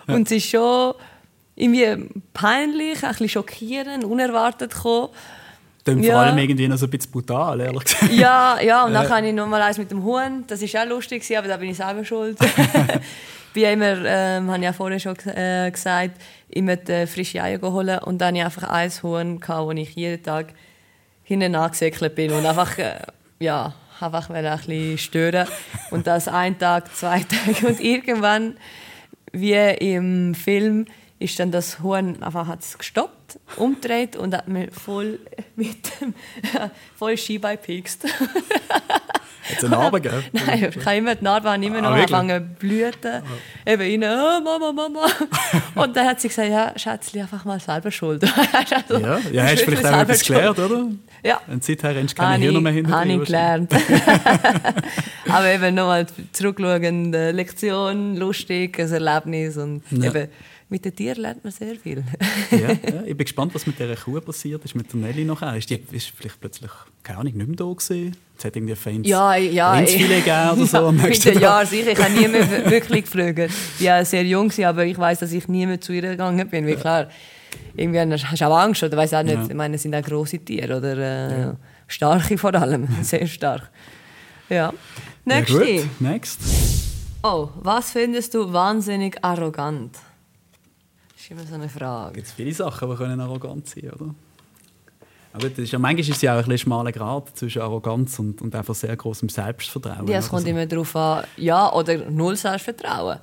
Und 0.15 0.27
es 0.27 0.31
ist 0.37 0.49
schon 0.49 0.93
irgendwie 1.55 2.09
peinlich, 2.33 3.03
ein 3.03 3.09
bisschen 3.11 3.29
schockierend, 3.29 4.03
unerwartet 4.03 4.73
gekommen. 4.73 5.09
Dann 5.83 6.03
Ja. 6.03 6.13
vor 6.13 6.21
allem 6.21 6.37
irgendwie 6.37 6.67
noch 6.67 6.77
so 6.77 6.85
ein 6.85 6.89
bisschen 6.89 7.11
brutal, 7.11 7.59
ehrlich 7.61 7.83
gesagt. 7.85 8.11
Ja, 8.13 8.59
ja, 8.61 8.83
und 8.85 8.91
Äh. 8.91 8.93
dann 9.03 9.09
habe 9.09 9.27
ich 9.27 9.33
noch 9.33 9.47
mal 9.47 9.61
eins 9.61 9.77
mit 9.77 9.89
dem 9.91 10.03
Huhn. 10.03 10.43
Das 10.47 10.61
war 10.61 10.83
auch 10.83 10.87
lustig, 10.89 11.37
aber 11.37 11.47
da 11.47 11.57
bin 11.57 11.69
ich 11.69 11.77
selber 11.77 12.03
schuld. 12.05 12.37
bin 13.53 13.63
ja 13.63 13.71
immer, 13.71 13.97
ähm, 14.05 14.47
habe 14.47 14.57
ich 14.59 14.63
ja 14.63 14.73
vorher 14.73 14.99
schon 14.99 15.15
äh, 15.35 15.69
gesagt, 15.71 16.11
immer 16.49 16.75
die 16.75 17.07
frische 17.07 17.41
Eier 17.41 17.61
holen 17.61 17.99
und 17.99 18.19
dann 18.19 18.35
hatte 18.35 18.37
ich 18.37 18.45
einfach 18.45 18.69
ein 18.69 18.91
Huhn, 19.03 19.39
gehabt, 19.39 19.65
wo 19.65 19.71
ich 19.71 19.95
jeden 19.95 20.21
Tag 20.23 20.53
hinten 21.23 21.55
angesäckelt 21.55 22.15
bin 22.15 22.31
und 22.31 22.45
einfach, 22.45 22.77
äh, 22.77 22.99
ja, 23.39 23.73
einfach 23.99 24.29
ein 24.29 24.43
bisschen 24.43 24.97
stören. 24.97 25.47
Und 25.91 26.07
das 26.07 26.27
ein 26.27 26.57
Tag, 26.57 26.95
zwei 26.95 27.19
Tage 27.23 27.67
und 27.67 27.79
irgendwann, 27.79 28.57
wie 29.31 29.53
im 29.53 30.35
Film, 30.35 30.85
ist 31.19 31.37
dann 31.39 31.51
das 31.51 31.81
Huhn 31.81 32.23
einfach 32.23 32.47
hat's 32.47 32.77
gestoppt, 32.77 33.39
umgedreht 33.57 34.15
und 34.15 34.33
hat 34.33 34.47
mir 34.47 34.71
voll 34.71 35.19
mit 35.55 36.01
dem 36.01 36.13
voll 36.95 37.17
Skibein 37.17 37.57
gepikst. 37.57 38.05
Hat 39.49 39.57
es 39.57 39.63
eine 39.63 39.75
Narbe 39.75 39.99
gegeben? 40.01 40.23
Nein, 40.31 40.71
ich 40.77 40.85
habe 40.85 40.97
immer 40.97 41.15
die 41.15 41.23
Narbe 41.23 41.49
habe 41.49 41.65
immer 41.65 41.77
Ah, 41.77 41.81
noch 41.81 41.91
angefangen 41.91 42.55
zu 42.55 42.59
blüten. 42.67 43.23
Eben 43.65 44.03
rein, 44.03 44.11
oh, 44.19 44.41
Mama, 44.43 44.71
Mama. 44.71 45.07
Und 45.75 45.95
dann 45.95 46.07
hat 46.07 46.21
sie 46.21 46.27
gesagt, 46.27 46.49
ja, 46.49 46.73
Schätzchen, 46.75 47.21
einfach 47.21 47.43
mal 47.45 47.59
selber 47.59 47.91
schuld. 47.91 48.23
Also, 48.89 49.03
Ja, 49.05 49.19
ja 49.31 49.43
hast 49.43 49.61
du 49.61 49.65
vielleicht 49.65 49.85
auch 49.85 49.99
etwas 50.01 50.25
schuld. 50.25 50.39
gelernt, 50.39 50.59
oder? 50.59 50.85
Ja. 51.23 51.41
Und 51.47 51.63
seither 51.63 51.95
rennst 51.95 52.17
du 52.17 52.21
keine 52.21 52.43
Hirn 52.45 52.63
mehr 52.63 52.71
hinter 52.73 52.91
habe 52.99 53.11
ich 53.11 53.23
gelernt. 53.25 53.71
Aber 55.27 55.47
eben 55.53 55.75
nochmal 55.75 56.05
zurückschauen, 56.31 57.13
äh, 57.13 57.31
Lektion, 57.31 58.15
lustig, 58.15 58.79
ein 58.79 58.91
Erlebnis 58.91 59.57
und 59.57 59.83
Ja. 59.91 60.05
eben 60.09 60.29
mit 60.69 60.85
den 60.85 60.95
Tieren 60.95 61.21
lernt 61.21 61.43
man 61.43 61.51
sehr 61.51 61.75
viel. 61.75 62.03
ja, 62.51 62.57
ja. 62.59 63.01
Ich 63.05 63.17
bin 63.17 63.25
gespannt, 63.25 63.53
was 63.55 63.65
mit 63.65 63.79
dieser 63.79 63.95
Kuh 63.95 64.21
passiert 64.21 64.63
ist, 64.63 64.75
mit 64.75 64.91
der 64.93 64.99
Nelly 64.99 65.25
nachher. 65.25 65.55
Ist 65.57 65.69
die 65.69 65.81
ist 65.91 66.11
vielleicht 66.15 66.39
plötzlich, 66.39 66.69
keine 67.03 67.19
Ahnung, 67.19 67.33
nicht 67.33 67.47
mehr 67.47 67.55
da 67.55 67.65
gewesen? 67.65 68.15
Es 68.37 68.45
hat 68.45 68.55
irgendwie 68.55 68.75
ein 68.89 69.03
Ja, 69.03 69.35
ja. 69.35 69.73
Rindsfilet 69.73 70.23
gegeben 70.25 70.49
oder 70.51 70.65
so 70.65 70.77
am 70.87 70.97
mit 70.97 71.25
den. 71.25 71.39
Jahren 71.39 71.65
sicher. 71.67 71.91
Ich 71.91 71.99
habe 71.99 72.13
nie 72.13 72.27
mehr 72.27 72.47
wirklich 72.71 73.03
geflogen. 73.05 73.49
Ich 73.79 73.85
war 73.85 74.05
sehr 74.05 74.23
jung, 74.25 74.51
aber 74.63 74.85
ich 74.85 74.97
weiß, 74.97 75.19
dass 75.19 75.31
ich 75.31 75.47
nie 75.47 75.65
mehr 75.65 75.81
zu 75.81 75.91
ihr 75.93 76.01
gegangen 76.03 76.47
bin. 76.49 76.67
Weil 76.67 76.75
klar, 76.77 77.09
irgendwie 77.75 77.99
hast 77.99 78.39
du 78.41 78.45
auch 78.45 78.57
Angst 78.59 78.83
oder 78.83 78.95
weiß 78.95 79.13
auch 79.15 79.23
nicht. 79.23 79.35
Ja. 79.35 79.45
Ich 79.47 79.53
meine, 79.55 79.75
es 79.75 79.81
sind 79.81 79.95
auch 79.95 80.03
grosse 80.03 80.37
Tiere 80.39 80.77
oder 80.77 81.49
äh, 81.49 81.53
starke 81.87 82.37
vor 82.37 82.53
allem, 82.53 82.87
sehr 83.01 83.25
stark. 83.27 83.69
Ja. 84.49 84.55
Ja, 85.25 85.35
Nächste. 85.35 85.59
gut. 85.59 86.01
Next. 86.01 86.39
oh, 87.23 87.49
was 87.61 87.91
findest 87.91 88.33
du 88.33 88.51
wahnsinnig 88.53 89.17
arrogant? 89.23 89.97
Ist 91.29 91.31
immer 91.31 91.43
so 91.47 91.55
eine 91.55 91.69
Frage. 91.69 92.13
gibt 92.15 92.27
es 92.27 92.33
viele 92.33 92.51
Sachen, 92.53 92.89
die 92.89 92.95
können 92.95 93.19
arrogant 93.19 93.67
sein 93.67 93.91
oder? 93.91 94.15
Aber 95.31 95.47
das 95.47 95.59
ist 95.59 95.71
ja, 95.71 95.77
manchmal 95.77 95.99
ist 96.01 96.09
es 96.09 96.21
ja 96.23 96.33
auch 96.33 96.37
ein 96.37 96.43
bisschen 96.45 96.57
schmaler 96.57 96.91
Grad 96.91 97.37
zwischen 97.37 97.61
Arroganz 97.61 98.17
und, 98.17 98.41
und 98.41 98.55
einfach 98.55 98.73
sehr 98.73 98.95
großem 98.95 99.29
Selbstvertrauen. 99.29 100.07
Ja, 100.07 100.17
es 100.17 100.29
kommt 100.29 100.41
so. 100.43 100.47
immer 100.49 100.65
darauf 100.65 100.95
an, 100.95 101.23
ja 101.37 101.71
oder 101.71 101.97
null 102.09 102.35
Selbstvertrauen. 102.35 103.19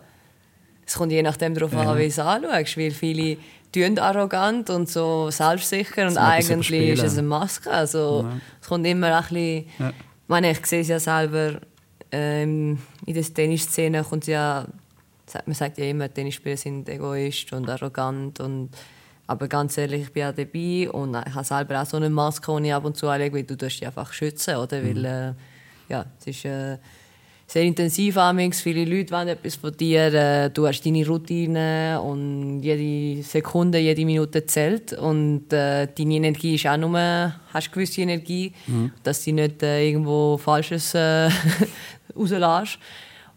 Es 0.87 0.95
kommt 0.95 1.11
je 1.11 1.21
nachdem 1.23 1.55
darauf 1.55 1.73
Ja. 1.73 1.81
an, 1.81 1.97
wie 1.99 2.03
du 2.03 2.07
es 2.07 2.19
anschaust, 2.21 2.77
weil 2.79 2.93
viele 2.93 3.39
tun 3.73 3.99
arrogant 3.99 4.71
und 4.71 4.89
so 4.89 5.31
selbstsicher 5.33 6.07
und 6.07 6.17
eigentlich 6.17 6.91
ist 6.91 7.03
es 7.03 7.19
eine 7.19 7.27
Maske. 7.27 7.69
Also 7.73 8.23
Ja. 8.23 8.37
es 8.63 8.69
kommt 8.69 8.87
immer 8.87 9.17
ein 9.17 9.23
bisschen... 9.25 9.67
Ja. 9.81 9.89
Ich 9.89 10.29
meine, 10.29 10.51
ich 10.53 10.65
sehe 10.65 10.83
es 10.83 10.89
ja 10.89 11.01
selber 11.01 11.61
ähm, 12.13 12.79
in 13.05 13.15
der 13.15 13.25
Tennisszene 13.25 14.05
kommt 14.05 14.29
ja... 14.29 14.65
Man 15.45 15.55
sagt 15.55 15.79
ja 15.79 15.85
immer, 15.85 16.13
Tennisspieler 16.13 16.57
sind 16.57 16.89
egoist 16.89 17.53
und 17.53 17.69
arrogant 17.69 18.41
und 18.41 18.71
aber 19.27 19.49
ganz 19.49 19.77
ehrlich, 19.77 20.03
ich 20.03 20.13
bin 20.13 20.25
auch 20.25 20.35
dabei 20.35 20.89
und 20.91 21.17
ich 21.27 21.35
habe 21.35 21.45
selber 21.45 21.83
auch 21.83 21.87
so 21.87 21.97
eine 21.97 22.11
Maske, 22.11 22.57
die 22.61 22.69
ich 22.69 22.75
ab 22.75 22.85
und 22.85 22.97
zu 22.97 23.09
anlege, 23.09 23.35
weil 23.35 23.43
du 23.43 23.57
dich 23.57 23.85
einfach 23.85 24.13
schützen, 24.13 24.57
oder? 24.57 24.83
Weil, 24.83 25.05
äh, 25.05 25.33
ja, 25.89 26.07
es 26.21 26.27
ist 26.29 26.45
äh, 26.45 26.79
sehr 27.47 27.63
intensiv 27.63 28.17
amigs. 28.19 28.61
Viele 28.61 28.85
Leute 28.85 29.13
wollen 29.13 29.29
etwas 29.29 29.57
von 29.57 29.77
dir. 29.77 30.15
Äh, 30.15 30.51
du 30.51 30.67
hast 30.67 30.83
deine 30.87 31.05
Routine 31.05 32.01
und 32.01 32.61
jede 32.63 33.23
Sekunde, 33.25 33.79
jede 33.79 34.05
Minute 34.05 34.47
zählt. 34.47 34.93
Und 34.93 35.53
äh, 35.53 35.89
deine 35.93 36.15
Energie 36.15 36.55
ist 36.55 36.67
auch 36.67 36.77
nur, 36.77 37.33
hast 37.53 37.73
gewisse 37.73 38.03
Energie, 38.03 38.53
dass 39.03 39.25
du 39.25 39.33
nicht 39.33 39.61
äh, 39.63 39.89
irgendwo 39.89 40.39
Falsches 40.39 40.95
äh, 40.95 41.31
rauslässt. 42.17 42.79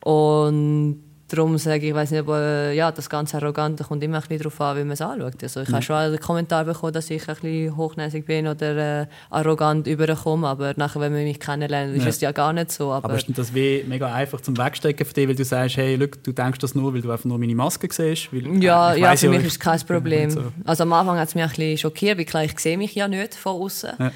Und 0.04 1.09
darum 1.30 1.58
sage 1.58 1.78
ich, 1.84 1.90
ich 1.90 1.94
weiß 1.96 2.12
nicht, 2.12 2.22
ob 2.22 2.30
äh, 2.36 2.74
ja, 2.74 2.92
das 2.92 3.10
ganze 3.10 3.38
Arrogante 3.38 3.84
kommt 3.84 4.04
immer 4.04 4.18
ein 4.18 4.22
bisschen 4.22 4.40
darauf 4.40 4.60
an, 4.62 4.78
wie 4.78 4.82
man 4.84 4.92
es 4.92 5.02
anschaut. 5.02 5.42
Also 5.42 5.62
ich 5.62 5.70
habe 5.72 5.82
schon 5.82 5.96
einen 5.96 6.20
Kommentar 6.20 6.66
bekommen, 6.66 6.92
dass 6.94 7.10
ich 7.10 7.22
ein 7.30 7.36
bisschen 7.36 7.78
hochnäsig 7.78 8.26
bin 8.26 8.48
oder 8.48 9.02
äh, 9.04 9.06
arrogant 9.30 9.88
überkomme, 9.88 10.48
aber 10.48 10.74
nachher, 10.76 11.00
wenn 11.02 11.14
man 11.14 11.24
mich 11.24 11.40
kennenlernt, 11.40 11.96
ist 11.96 12.04
Ja. 12.04 12.10
es 12.10 12.22
ja 12.22 12.32
gar 12.32 12.52
nicht 12.54 12.72
so. 12.72 12.92
Aber, 12.92 13.06
Aber 13.06 13.16
ist 13.18 13.28
das 13.30 13.54
wie 13.54 13.84
mega 13.88 14.14
einfach 14.14 14.42
zum 14.42 14.58
Wegstecken 14.58 15.06
für 15.06 15.14
dich, 15.14 15.28
weil 15.28 15.36
du 15.36 15.46
sagst, 15.46 15.78
hey, 15.78 15.96
look, 15.96 16.24
du 16.24 16.32
denkst 16.32 16.60
das 16.60 16.76
nur, 16.76 16.94
weil 16.94 17.02
du 17.02 17.12
einfach 17.12 17.26
nur 17.26 17.38
meine 17.38 17.56
Maske 17.56 17.88
siehst? 17.92 18.34
Weil, 18.34 18.62
ja, 18.62 18.94
äh, 18.94 19.00
ja, 19.00 19.08
weiss 19.12 19.22
für 19.22 19.30
mich 19.30 19.40
ich- 19.40 19.46
ist 19.48 19.54
es 19.54 19.60
kein 19.60 19.80
Problem. 19.88 20.30
So. 20.30 20.44
Also 20.66 20.84
am 20.84 20.94
Anfang 20.94 21.18
hat 21.18 21.28
es 21.30 21.36
mich 21.36 21.44
ein 21.44 21.50
bisschen 21.50 21.78
schockiert, 21.78 22.18
weil 22.18 22.26
klar, 22.26 22.44
ich 22.44 22.58
sehe 22.60 22.78
mich 22.78 22.96
ja 22.96 23.08
nicht 23.08 23.36
von 23.36 23.54
außen. 23.62 23.92
Ja. 24.00 24.12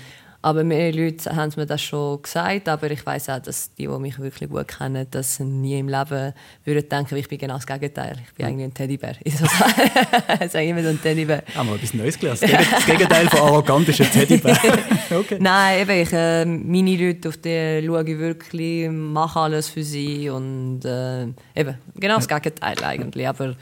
Aber 0.46 0.66
mehr 0.66 0.92
Leute 0.92 1.34
haben 1.34 1.54
mir 1.56 1.66
das 1.66 1.82
schon 1.82 2.22
gesagt, 2.22 2.68
aber 2.68 2.92
ich 2.92 3.06
weiß 3.06 3.30
auch, 3.30 3.40
dass 3.40 3.74
die, 3.76 3.88
die 3.88 3.98
mich 4.00 4.20
wirklich 4.20 4.50
gut 4.50 4.68
kennen, 4.68 5.08
das 5.10 5.40
nie 5.40 5.80
im 5.80 5.88
Leben 5.88 6.34
würden 6.66 6.90
denken, 6.90 7.16
ich 7.16 7.30
bin 7.30 7.38
genau 7.38 7.54
das 7.54 7.66
Gegenteil. 7.66 8.18
Ich 8.28 8.34
bin 8.36 8.46
eigentlich 8.48 8.66
ein 8.66 8.74
Teddybär. 8.74 9.16
Ich 9.24 9.38
so 9.38 9.46
sage 10.50 10.66
immer 10.68 10.84
so 10.84 10.90
ein 10.90 11.02
Teddybär. 11.02 11.44
Ah, 11.56 11.64
mal 11.64 11.76
etwas 11.76 11.94
Neues 11.94 12.20
gelernt. 12.20 12.42
Das 12.42 12.50
Gegen- 12.52 12.70
Das 12.72 12.86
Gegenteil 12.86 13.30
von 13.30 13.40
arrogant 13.40 13.88
ist 13.88 14.02
ein 14.02 14.12
Teddybär. 14.12 14.58
okay. 15.18 15.38
Nein, 15.40 15.82
eben, 15.82 16.02
ich, 16.02 16.12
äh, 16.12 16.44
meine 16.46 16.96
Leute, 16.98 17.30
auf 17.30 17.38
die 17.38 17.82
schaue 17.86 18.04
ich 18.04 18.20
wirklich, 18.20 18.90
mache 18.90 19.40
alles 19.40 19.70
für 19.70 19.84
sie 19.84 20.30
und 20.30 20.82
äh, 20.84 21.24
eben, 21.56 21.78
genau 21.96 22.16
das 22.16 22.28
Gegenteil 22.28 22.76
eigentlich, 22.84 23.28
aber 23.28 23.56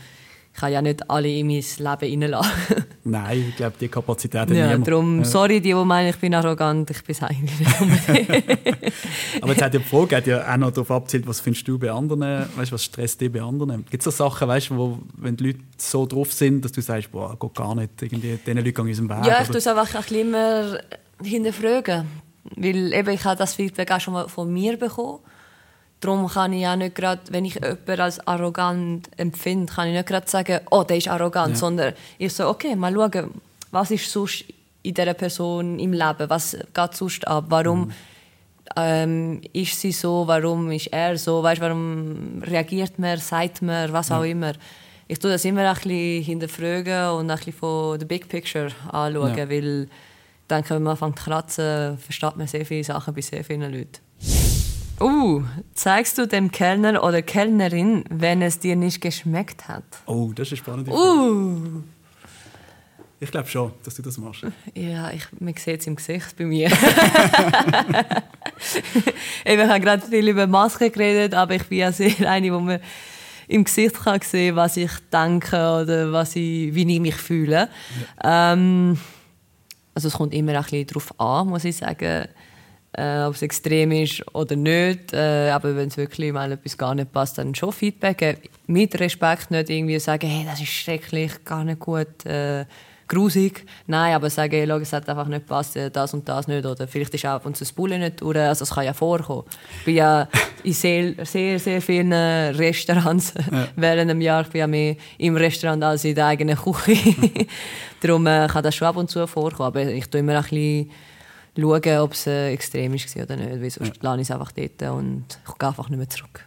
ich 0.54 0.60
kann 0.60 0.72
ja 0.72 0.82
nicht 0.82 1.10
alle 1.10 1.30
in 1.30 1.48
mein 1.48 1.56
Leben 1.56 2.22
reinlassen. 2.22 2.86
Nein, 3.04 3.46
ich 3.50 3.56
glaube, 3.56 3.76
die 3.80 3.88
Kapazität 3.88 4.42
hat 4.42 4.50
ja, 4.52 4.68
niemand. 4.68 4.88
darum, 4.88 5.24
sorry, 5.24 5.62
die, 5.62 5.70
die 5.70 5.74
meinen, 5.74 6.10
ich 6.10 6.18
bin 6.18 6.36
arrogant, 6.36 6.90
ich 6.92 7.04
bin 7.04 7.16
es 7.16 7.24
eigentlich 7.24 7.60
nicht. 7.60 7.74
Aber 9.42 9.54
jetzt 9.54 9.62
hat 9.62 9.74
ja 9.74 9.80
die 9.80 9.86
Frage 9.86 10.18
hat 10.18 10.28
ja 10.28 10.54
auch 10.54 10.58
noch 10.58 10.72
darauf 10.72 10.92
abzielt, 10.92 11.26
was 11.26 11.40
findest 11.40 11.68
du 11.68 11.80
bei 11.80 11.90
anderen, 11.90 12.22
weißt, 12.56 12.72
was 12.72 12.84
stresst 12.84 13.22
dich 13.22 13.32
bei 13.32 13.42
anderen? 13.42 13.86
Gibt 13.90 14.06
es 14.06 14.16
so 14.16 14.30
Sachen, 14.30 14.48
weißt, 14.48 14.76
wo, 14.78 15.00
wenn 15.18 15.36
die 15.36 15.48
Leute 15.48 15.60
so 15.78 16.06
drauf 16.06 16.32
sind, 16.32 16.64
dass 16.64 16.74
du 16.74 16.82
sagst, 16.82 17.12
boah, 17.12 17.38
geht 17.40 17.56
gar 17.56 17.74
nicht, 17.74 18.02
irgendwie, 18.02 18.38
diesen 18.38 18.58
Leuten 18.58 18.74
gehe 18.74 18.86
ich 18.86 18.92
aus 18.92 18.98
dem 18.98 19.10
Weg? 19.10 19.26
Ja, 19.26 19.42
ich 19.42 19.48
tue 19.48 19.58
es 19.58 19.68
einfach 19.68 19.96
ein 19.96 20.02
bisschen 20.02 20.28
immer 20.28 20.78
hinterfragen. 21.24 22.08
Weil 22.56 22.94
eben, 22.94 23.10
ich 23.10 23.24
habe 23.24 23.38
das 23.38 23.54
Feedback 23.54 23.92
auch 23.92 24.02
schon 24.02 24.14
mal 24.14 24.28
von 24.28 24.52
mir 24.52 24.78
bekommen. 24.78 25.20
Darum 26.02 26.28
kann 26.28 26.52
ich 26.52 26.66
auch 26.68 26.76
nicht 26.76 26.96
gerade, 26.96 27.22
wenn 27.30 27.46
ich 27.46 27.56
jemanden 27.56 28.00
als 28.02 28.26
arrogant 28.28 29.08
empfinde, 29.18 29.72
kann 29.72 29.88
ich 29.88 29.94
nicht 29.94 30.08
gerade 30.08 30.28
sagen, 30.30 30.60
oh, 30.72 30.84
der 30.84 30.98
ist 30.98 31.08
arrogant, 31.08 31.52
Ja. 31.52 31.56
sondern 31.56 31.94
ich 32.18 32.34
so, 32.34 32.48
okay, 32.50 32.76
mal 32.76 32.94
schauen, 32.94 33.30
was 33.72 33.92
ist 33.92 34.12
sonst 34.12 34.46
in 34.84 34.94
dieser 34.96 35.14
Person 35.14 35.78
im 35.80 35.94
Leben, 35.94 36.28
was 36.30 36.58
geht 36.74 36.94
sonst 36.96 37.28
ab, 37.28 37.46
warum 37.50 37.92
ähm, 38.76 39.42
ist 39.54 39.80
sie 39.80 39.92
so, 39.92 40.24
warum 40.26 40.72
ist 40.72 40.88
er 40.88 41.18
so, 41.18 41.44
weißt, 41.44 41.62
warum 41.62 42.42
reagiert 42.46 42.98
man, 42.98 43.18
sagt 43.20 43.62
man, 43.62 43.94
was 43.94 44.12
auch 44.12 44.24
immer. 44.24 44.54
Ich 45.08 45.20
tue 45.20 45.30
das 45.32 45.46
immer 45.46 45.70
ein 45.70 45.76
bisschen 45.76 46.24
hinterfragen 46.24 47.10
und 47.12 47.30
ein 47.30 47.38
bisschen 47.38 47.54
von 47.54 48.00
der 48.00 48.06
Big 48.08 48.28
Picture 48.28 48.70
anschauen, 48.92 49.38
Ja. 49.38 49.48
weil 49.50 49.84
ich 49.84 49.90
denke, 50.50 50.74
wenn 50.76 50.84
man 50.84 50.92
anfängt 50.94 51.20
zu 51.20 51.26
kratzen, 51.26 51.98
versteht 52.00 52.38
man 52.38 52.48
sehr 52.48 52.66
viele 52.66 52.84
Sachen 52.84 53.14
bei 53.14 53.22
sehr 53.22 53.44
vielen 53.44 53.72
Leuten. 53.72 54.00
Uh, 55.02 55.44
zeigst 55.74 56.18
du 56.18 56.28
dem 56.28 56.52
Kellner 56.52 57.04
oder 57.04 57.22
Kellnerin, 57.22 58.04
wenn 58.10 58.42
es 58.42 58.60
dir 58.60 58.76
nicht 58.76 59.02
geschmeckt 59.02 59.68
hat? 59.68 59.84
Oh, 60.06 60.32
das 60.34 60.52
ist 60.52 60.64
Frage. 60.64 60.92
Uh, 60.92 61.82
Ich 63.20 63.30
glaube 63.30 63.48
schon, 63.48 63.72
dass 63.84 63.94
du 63.96 64.02
das 64.02 64.18
machst. 64.18 64.46
Ja, 64.74 65.12
ich, 65.12 65.28
man 65.40 65.54
sieht 65.56 65.82
es 65.82 65.88
im 65.88 65.96
Gesicht 65.96 66.36
bei 66.38 66.46
mir. 66.46 66.70
Eben, 69.46 69.62
ich 69.62 69.68
habe 69.70 69.80
gerade 69.80 70.08
viel 70.08 70.28
über 70.28 70.48
Masken 70.48 70.92
geredet, 70.92 71.36
aber 71.36 71.54
ich 71.56 71.64
bin 71.66 71.78
ja 71.78 71.92
sehr 71.92 72.14
eine, 72.30 72.52
wo 72.52 72.60
man 72.60 72.80
im 73.48 73.64
Gesicht 73.64 73.96
kann 73.96 74.22
sehen 74.22 74.56
was 74.56 74.78
ich 74.78 74.92
denke 75.12 75.56
oder 75.56 76.12
was 76.12 76.36
ich, 76.36 76.74
wie 76.74 76.94
ich 76.96 77.00
mich 77.00 77.16
fühle. 77.16 77.70
Ja. 78.24 78.54
Ähm, 78.54 78.98
also 79.94 80.08
es 80.08 80.14
kommt 80.16 80.34
immer 80.34 80.54
ein 80.56 80.64
bisschen 80.64 80.88
darauf 80.88 81.20
an, 81.20 81.50
muss 81.50 81.66
ich 81.66 81.78
sagen, 81.78 82.28
äh, 82.94 83.24
ob 83.24 83.36
es 83.36 83.42
extrem 83.42 83.92
ist 83.92 84.24
oder 84.34 84.56
nicht. 84.56 85.14
Äh, 85.14 85.50
aber 85.50 85.76
wenn 85.76 85.88
es 85.88 85.98
wirklich 85.98 86.32
mal 86.34 86.52
etwas 86.52 86.78
gar 86.78 86.96
nicht 86.96 87.12
passt, 87.12 87.38
dann 87.38 87.56
schon 87.56 87.72
Feedback 87.72 88.18
geben. 88.18 88.42
Mit 88.68 89.00
Respekt 89.00 89.52
nicht 89.52 89.70
irgendwie 89.70 90.00
sagen, 90.00 90.30
hey, 90.30 90.46
das 90.46 90.60
ist 90.60 90.70
schrecklich, 90.70 91.44
gar 91.46 91.64
nicht 91.64 91.80
gut. 91.80 92.26
Äh, 92.26 92.66
grusig. 93.08 93.66
Nein, 93.88 94.16
aber 94.16 94.30
sagen, 94.30 94.54
hey, 94.54 94.82
es 94.82 94.94
hat 94.94 95.08
einfach 95.10 95.28
nicht 95.28 95.42
gepasst, 95.42 95.76
äh, 95.76 95.92
das 95.92 96.14
und 96.14 96.28
das 96.28 96.48
nicht. 96.48 96.66
Oder 96.66 96.88
vielleicht 96.88 97.14
ist 97.14 97.26
auch 97.26 97.32
ab 97.32 97.46
und 97.46 97.56
zu 97.56 97.64
das 97.64 97.72
Bullen 97.72 98.00
nicht 98.00 98.22
durch. 98.22 98.38
Also 98.38 98.64
es 98.64 98.72
kann 98.72 98.86
ja 98.86 98.94
vorkommen. 98.94 99.44
Ich 99.80 99.86
bin 99.86 99.96
ja 99.96 100.28
in 100.64 100.74
sehr, 100.74 101.26
sehr, 101.26 101.60
sehr 101.60 101.82
vielen 101.82 102.14
Restaurants 102.14 103.34
ja. 103.52 103.68
während 103.76 104.10
dem 104.12 104.22
Jahr. 104.22 104.42
Ich 104.42 104.50
bin 104.50 104.60
ja 104.60 104.68
mehr 104.68 104.96
im 105.18 105.36
Restaurant 105.36 105.84
als 105.84 106.06
in 106.06 106.16
der 106.16 106.28
eigenen 106.28 106.58
Küche. 106.58 106.98
Darum 108.02 108.26
äh, 108.28 108.48
kann 108.48 108.64
das 108.64 108.76
schon 108.76 108.88
ab 108.88 108.96
und 108.96 109.10
zu 109.10 109.26
vorkommen. 109.28 109.68
Aber 109.68 109.86
ich 109.86 110.10
tue 110.10 110.22
immer 110.22 110.38
ein 110.38 110.44
bisschen 110.44 110.90
schauen, 111.58 112.00
ob 112.00 112.14
es 112.14 112.28
äh, 112.28 112.52
extrem 112.52 112.94
war 112.94 113.24
oder 113.24 113.36
nicht. 113.36 113.62
Weil 113.62 113.70
sonst 113.70 113.98
ja. 113.98 114.02
lade 114.02 114.22
ich 114.22 114.28
es 114.28 114.32
einfach 114.32 114.52
dort 114.52 114.82
und 114.94 115.26
ich 115.48 115.58
gehe 115.58 115.68
einfach 115.68 115.90
nicht 115.90 115.98
mehr 115.98 116.10
zurück. 116.10 116.46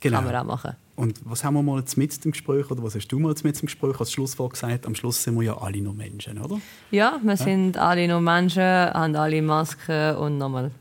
Genau. 0.00 0.18
Kann 0.18 0.26
man 0.26 0.36
auch 0.36 0.44
machen. 0.44 0.76
Und 0.96 1.20
was 1.24 1.44
haben 1.44 1.54
wir 1.54 1.62
mal 1.62 1.78
jetzt 1.78 1.96
mit 1.96 2.24
im 2.24 2.32
Gespräch 2.32 2.70
oder 2.70 2.82
was 2.82 2.94
hast 2.94 3.06
du 3.08 3.18
mal 3.18 3.30
jetzt 3.30 3.44
mit 3.44 3.60
im 3.60 3.66
Gespräch 3.66 4.00
als 4.00 4.12
Schlusswort 4.12 4.54
gesagt? 4.54 4.86
Am 4.86 4.94
Schluss 4.94 5.22
sind 5.22 5.36
wir 5.36 5.42
ja 5.42 5.58
alle 5.58 5.80
noch 5.80 5.94
Menschen, 5.94 6.38
oder? 6.38 6.60
Ja, 6.90 7.20
wir 7.22 7.30
ja? 7.30 7.36
sind 7.36 7.78
alle 7.78 8.08
noch 8.08 8.20
Menschen, 8.20 8.62
haben 8.62 9.14
alle 9.14 9.40
Masken 9.42 10.16
und 10.16 10.38
nochmal. 10.38 10.72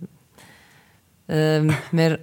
Ähm, 1.28 1.72
man 1.92 2.18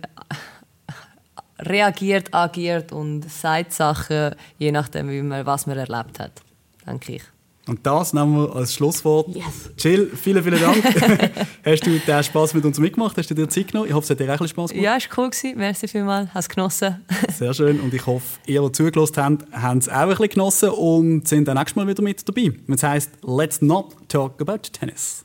reagiert, 1.61 2.35
agiert 2.35 2.93
und 2.93 3.31
sagt 3.31 3.73
Sachen, 3.73 4.35
je 4.59 4.73
nachdem, 4.73 5.09
wie 5.11 5.23
man, 5.23 5.47
was 5.47 5.67
man 5.67 5.79
erlebt 5.79 6.19
hat, 6.19 6.43
denke 6.87 7.15
ich. 7.15 7.23
Und 7.67 7.87
das 7.87 8.13
nehmen 8.13 8.37
wir 8.37 8.55
als 8.55 8.75
Schlusswort. 8.75 9.35
Yes. 9.35 9.71
Jill, 9.79 10.11
vielen, 10.15 10.45
vielen 10.45 10.61
Dank. 10.61 10.85
hast 11.65 11.87
du 11.87 11.99
den 11.99 12.23
Spaß 12.23 12.53
mit 12.53 12.65
uns 12.65 12.79
mitgemacht? 12.79 13.17
Hast 13.17 13.31
du 13.31 13.35
dir 13.35 13.49
Zeit 13.49 13.69
genommen? 13.69 13.89
Ich 13.89 13.95
hoffe, 13.95 14.05
es 14.05 14.11
hat 14.11 14.21
dir 14.21 14.31
auch 14.31 14.47
Spaß 14.47 14.71
gemacht. 14.71 14.75
Ja, 14.75 14.97
es 14.97 15.09
war 15.09 15.25
cool. 15.25 15.31
Gewesen. 15.31 15.57
Merci 15.57 15.89
vielmals. 15.89 16.29
Hast 16.35 16.45
es 16.45 16.55
genossen. 16.55 17.03
Sehr 17.33 17.55
schön. 17.55 17.81
Und 17.81 17.95
ich 17.95 18.05
hoffe, 18.05 18.39
ihr, 18.47 18.61
die 18.61 18.73
zugelassen 18.73 19.17
habt, 19.17 19.53
haben 19.53 19.79
es 19.79 19.89
auch 19.89 19.95
ein 19.95 20.09
bisschen 20.11 20.29
genossen 20.29 20.69
und 20.71 21.27
sind 21.27 21.49
dann 21.49 21.57
nächstes 21.57 21.77
Mal 21.77 21.87
wieder 21.87 22.03
mit 22.03 22.29
dabei. 22.29 22.53
Es 22.69 22.83
heisst, 22.83 23.13
let's 23.23 23.63
not 23.63 23.97
talk 24.09 24.41
about 24.43 24.59
tennis. 24.71 25.25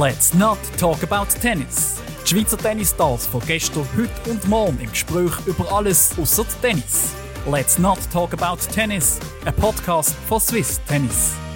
Let's 0.00 0.34
not 0.34 0.58
talk 0.78 1.02
about 1.04 1.26
tennis. 1.40 1.98
Die 2.24 2.34
Schweizer 2.34 2.58
Tennisstars 2.58 3.26
von 3.26 3.40
gestern, 3.46 3.86
heute 3.96 4.30
und 4.30 4.46
morgen 4.48 4.78
im 4.80 4.90
Gespräch 4.90 5.32
über 5.46 5.72
alles 5.72 6.12
außer 6.18 6.44
Tennis. 6.60 7.14
Let's 7.48 7.78
Not 7.78 7.98
Talk 8.10 8.34
About 8.34 8.60
Tennis, 8.60 9.16
a 9.46 9.52
podcast 9.52 10.12
for 10.12 10.38
Swiss 10.38 10.80
Tennis. 10.86 11.47